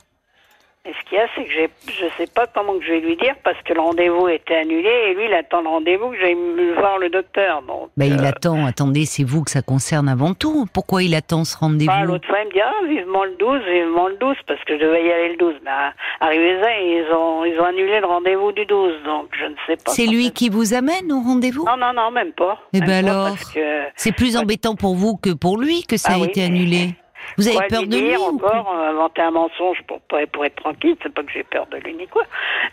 Et 0.84 0.94
ce 0.94 1.10
qu'il 1.10 1.16
y 1.20 1.22
a, 1.22 1.28
c'est 1.36 1.44
que 1.46 1.52
j'ai, 1.52 1.70
je 1.86 2.06
sais 2.18 2.26
pas 2.34 2.48
comment 2.48 2.74
que 2.80 2.84
je 2.84 2.92
vais 2.94 3.02
lui 3.02 3.16
dire 3.16 3.36
parce 3.44 3.62
que 3.62 3.72
le 3.72 3.80
rendez-vous 3.82 4.28
était 4.30 4.56
annulé 4.56 4.90
et 5.10 5.14
lui, 5.14 5.26
il 5.26 5.34
attend 5.34 5.62
le 5.62 5.70
rendez-vous 5.70 6.10
que 6.10 6.18
j'aille 6.20 6.36
voir 6.76 6.98
le 6.98 7.10
docteur. 7.10 7.62
Donc, 7.62 7.90
Bah, 7.96 8.06
il 8.08 8.20
euh, 8.20 8.28
attend. 8.28 8.66
Attendez, 8.66 9.06
c'est 9.06 9.24
vous 9.24 9.44
que 9.44 9.52
ça 9.52 9.62
concerne 9.62 10.10
avant 10.10 10.34
tout. 10.34 10.66
Pourquoi 10.74 11.04
il 11.04 11.14
attend 11.14 11.44
ce 11.44 11.56
rendez-vous? 11.56 11.86
Bah, 11.92 12.02
l'autre 12.04 12.28
fois, 12.28 12.40
il 12.42 12.48
me 12.48 12.54
dit, 12.54 12.62
ah, 12.62 12.74
vivement 12.90 13.26
le 13.26 13.36
12, 13.38 13.62
vivement 13.72 14.08
le 14.08 14.16
12, 14.18 14.36
parce 14.48 14.60
que 14.64 14.74
je 14.76 14.84
devais 14.84 15.06
y 15.06 15.12
aller 15.12 15.30
le 15.30 15.38
12. 15.38 15.54
Mais 15.64 15.70
ah, 15.72 15.94
arrivé 16.20 16.60
ça, 16.64 16.70
ils 16.80 17.06
ont, 17.14 17.46
ils 17.46 17.60
ont 17.60 17.66
annulé 17.66 18.00
le 18.00 18.08
rendez-vous 18.08 18.52
du 18.52 18.66
12, 18.66 19.04
donc 19.06 19.28
je 19.40 19.46
ne 19.46 19.56
sais 19.68 19.76
pas. 19.86 19.92
C'est 19.92 20.08
lui 20.08 20.32
qui 20.32 20.50
vous 20.50 20.74
amène 20.74 21.12
au 21.12 21.20
rendez-vous? 21.22 21.64
Non, 21.64 21.78
non, 21.78 21.94
non, 21.94 22.10
même 22.10 22.32
pas. 22.32 22.58
Eh 22.74 22.80
Même 22.80 22.88
ben 22.88 23.08
alors 23.08 23.36
que, 23.54 23.84
C'est 23.96 24.14
plus 24.14 24.36
embêtant 24.36 24.74
pour 24.76 24.96
vous 24.96 25.16
que 25.16 25.30
pour 25.30 25.60
lui 25.60 25.84
que 25.84 25.98
ça 25.98 26.14
Ah 26.14 26.16
a 26.16 26.20
oui. 26.22 26.26
été 26.30 26.44
annulé. 26.44 26.96
Vous 27.38 27.48
avez 27.48 27.56
Quoi 27.58 27.68
peur 27.68 27.88
de 27.88 27.96
lui 27.98 28.18
ou 28.18 28.22
encore, 28.22 28.74
euh, 28.76 28.90
inventer 28.92 29.22
un 29.22 29.32
mensonge 29.32 29.78
pour, 29.88 30.00
pour 30.02 30.46
être 30.46 30.56
tranquille, 30.56 30.96
c'est 31.02 31.14
pas 31.14 31.24
que 31.24 31.32
j'ai 31.34 31.44
peur 31.44 31.68
de 31.72 31.78
lui 31.78 31.94
ni 31.96 32.08
quoi. 32.08 32.24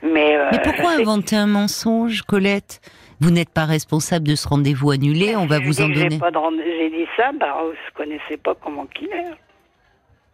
Mais, 0.03 0.37
euh, 0.37 0.49
Mais 0.53 0.61
pourquoi 0.63 0.91
inventer 0.93 1.37
un 1.37 1.47
mensonge, 1.47 2.23
Colette? 2.23 2.81
Vous 3.21 3.31
n'êtes 3.31 3.51
pas 3.51 3.65
responsable 3.65 4.29
de 4.29 4.35
ce 4.37 4.47
rendez-vous 4.49 4.91
annulé, 4.93 5.35
on 5.37 5.47
va 5.47 5.59
vous 5.59 5.81
en 5.81 5.89
donner. 5.89 6.19
pas 6.19 6.31
de 6.31 6.39
rendez- 6.39 6.63
J'ai 6.79 6.91
dit 6.91 7.07
ça, 7.17 7.31
bah, 7.39 7.57
vous 7.65 7.73
connaissez 7.97 8.37
pas 8.37 8.55
comment 8.63 8.87
qu'il 8.87 9.09
est. 9.09 9.25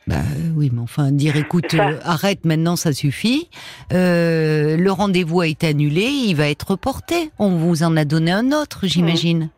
Bah 0.07 0.17
euh, 0.17 0.51
oui, 0.55 0.69
mais 0.71 0.83
enfin, 0.83 1.11
dire 1.13 1.35
écoute, 1.37 1.73
euh, 1.73 1.99
arrête 2.05 2.45
maintenant, 2.45 2.77
ça 2.77 2.93
suffit. 2.93 3.49
Euh, 3.95 4.77
le 4.77 4.93
rendez-vous 4.93 5.41
a 5.41 5.47
été 5.47 5.69
annulé, 5.69 6.03
il 6.03 6.35
va 6.35 6.51
être 6.51 6.73
reporté. 6.73 7.31
On 7.39 7.57
vous 7.57 7.83
en 7.85 7.97
a 7.97 8.05
donné 8.05 8.31
un 8.31 8.53
autre, 8.53 8.81
j'imagine. 8.83 9.49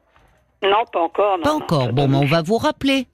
Non, 0.62 0.84
pas 0.92 1.00
encore. 1.00 1.38
Non, 1.38 1.42
Pas 1.42 1.50
non, 1.50 1.56
encore. 1.56 1.92
Bon, 1.92 2.06
mais 2.06 2.16
on 2.16 2.26
va 2.26 2.42
vous 2.42 2.58
rappeler. 2.58 3.08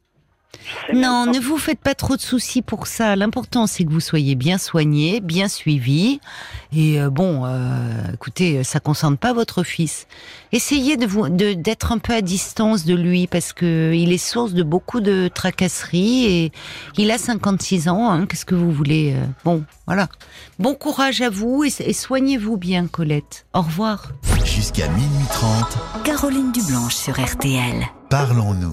Non, 0.95 1.27
ne 1.27 1.39
vous 1.41 1.59
faites 1.59 1.81
pas 1.81 1.95
trop 1.95 2.17
de 2.17 2.21
soucis 2.21 2.63
pour 2.63 2.87
ça. 2.87 3.17
L'important, 3.17 3.67
c'est 3.67 3.85
que 3.85 3.91
vous 3.91 4.01
soyez 4.01 4.35
bien 4.35 4.59
soigné, 4.59 5.21
bien 5.21 5.49
suivi. 5.49 6.21
Et 6.75 7.01
euh, 7.01 7.11
bon, 7.11 7.43
euh, 7.45 7.79
écoutez, 8.15 8.63
ça 8.65 8.79
concerne 8.81 9.17
pas 9.17 9.33
votre 9.33 9.63
fils. 9.65 10.07
Essayez 10.53 10.97
de 10.97 11.07
vous, 11.07 11.29
de- 11.29 11.55
d'être 11.55 11.93
un 11.93 11.99
peu 11.99 12.13
à 12.15 12.21
distance 12.21 12.85
de 12.85 12.95
lui 12.95 13.27
parce 13.27 13.53
que 13.53 13.93
il 13.95 14.13
est 14.13 14.19
source 14.19 14.53
de 14.53 14.63
beaucoup 14.63 15.01
de 15.01 15.29
tracasseries 15.35 16.25
et 16.27 16.53
il 16.97 17.11
a 17.11 17.19
56 17.19 17.89
ans. 17.89 18.11
hein. 18.11 18.27
Qu'est-ce 18.27 18.45
que 18.47 18.55
vous 18.55 18.71
voulez 18.73 19.15
euh, 19.17 19.25
Bon, 19.45 19.65
voilà. 19.87 20.09
Bon 20.59 20.75
courage 20.75 21.21
à 21.23 21.31
vous 21.31 21.65
et, 21.65 21.73
et 21.81 21.93
soignez-vous 21.93 22.57
bien, 22.57 22.87
Colette. 22.87 23.47
Au 23.55 23.63
revoir. 23.63 24.13
Jusqu'à 24.45 24.89
minuit 24.89 25.27
30, 25.31 25.79
Caroline 26.05 26.53
Dublanche 26.53 26.95
sur 26.95 27.19
RTL. 27.21 27.85
parlons-nous. 28.11 28.71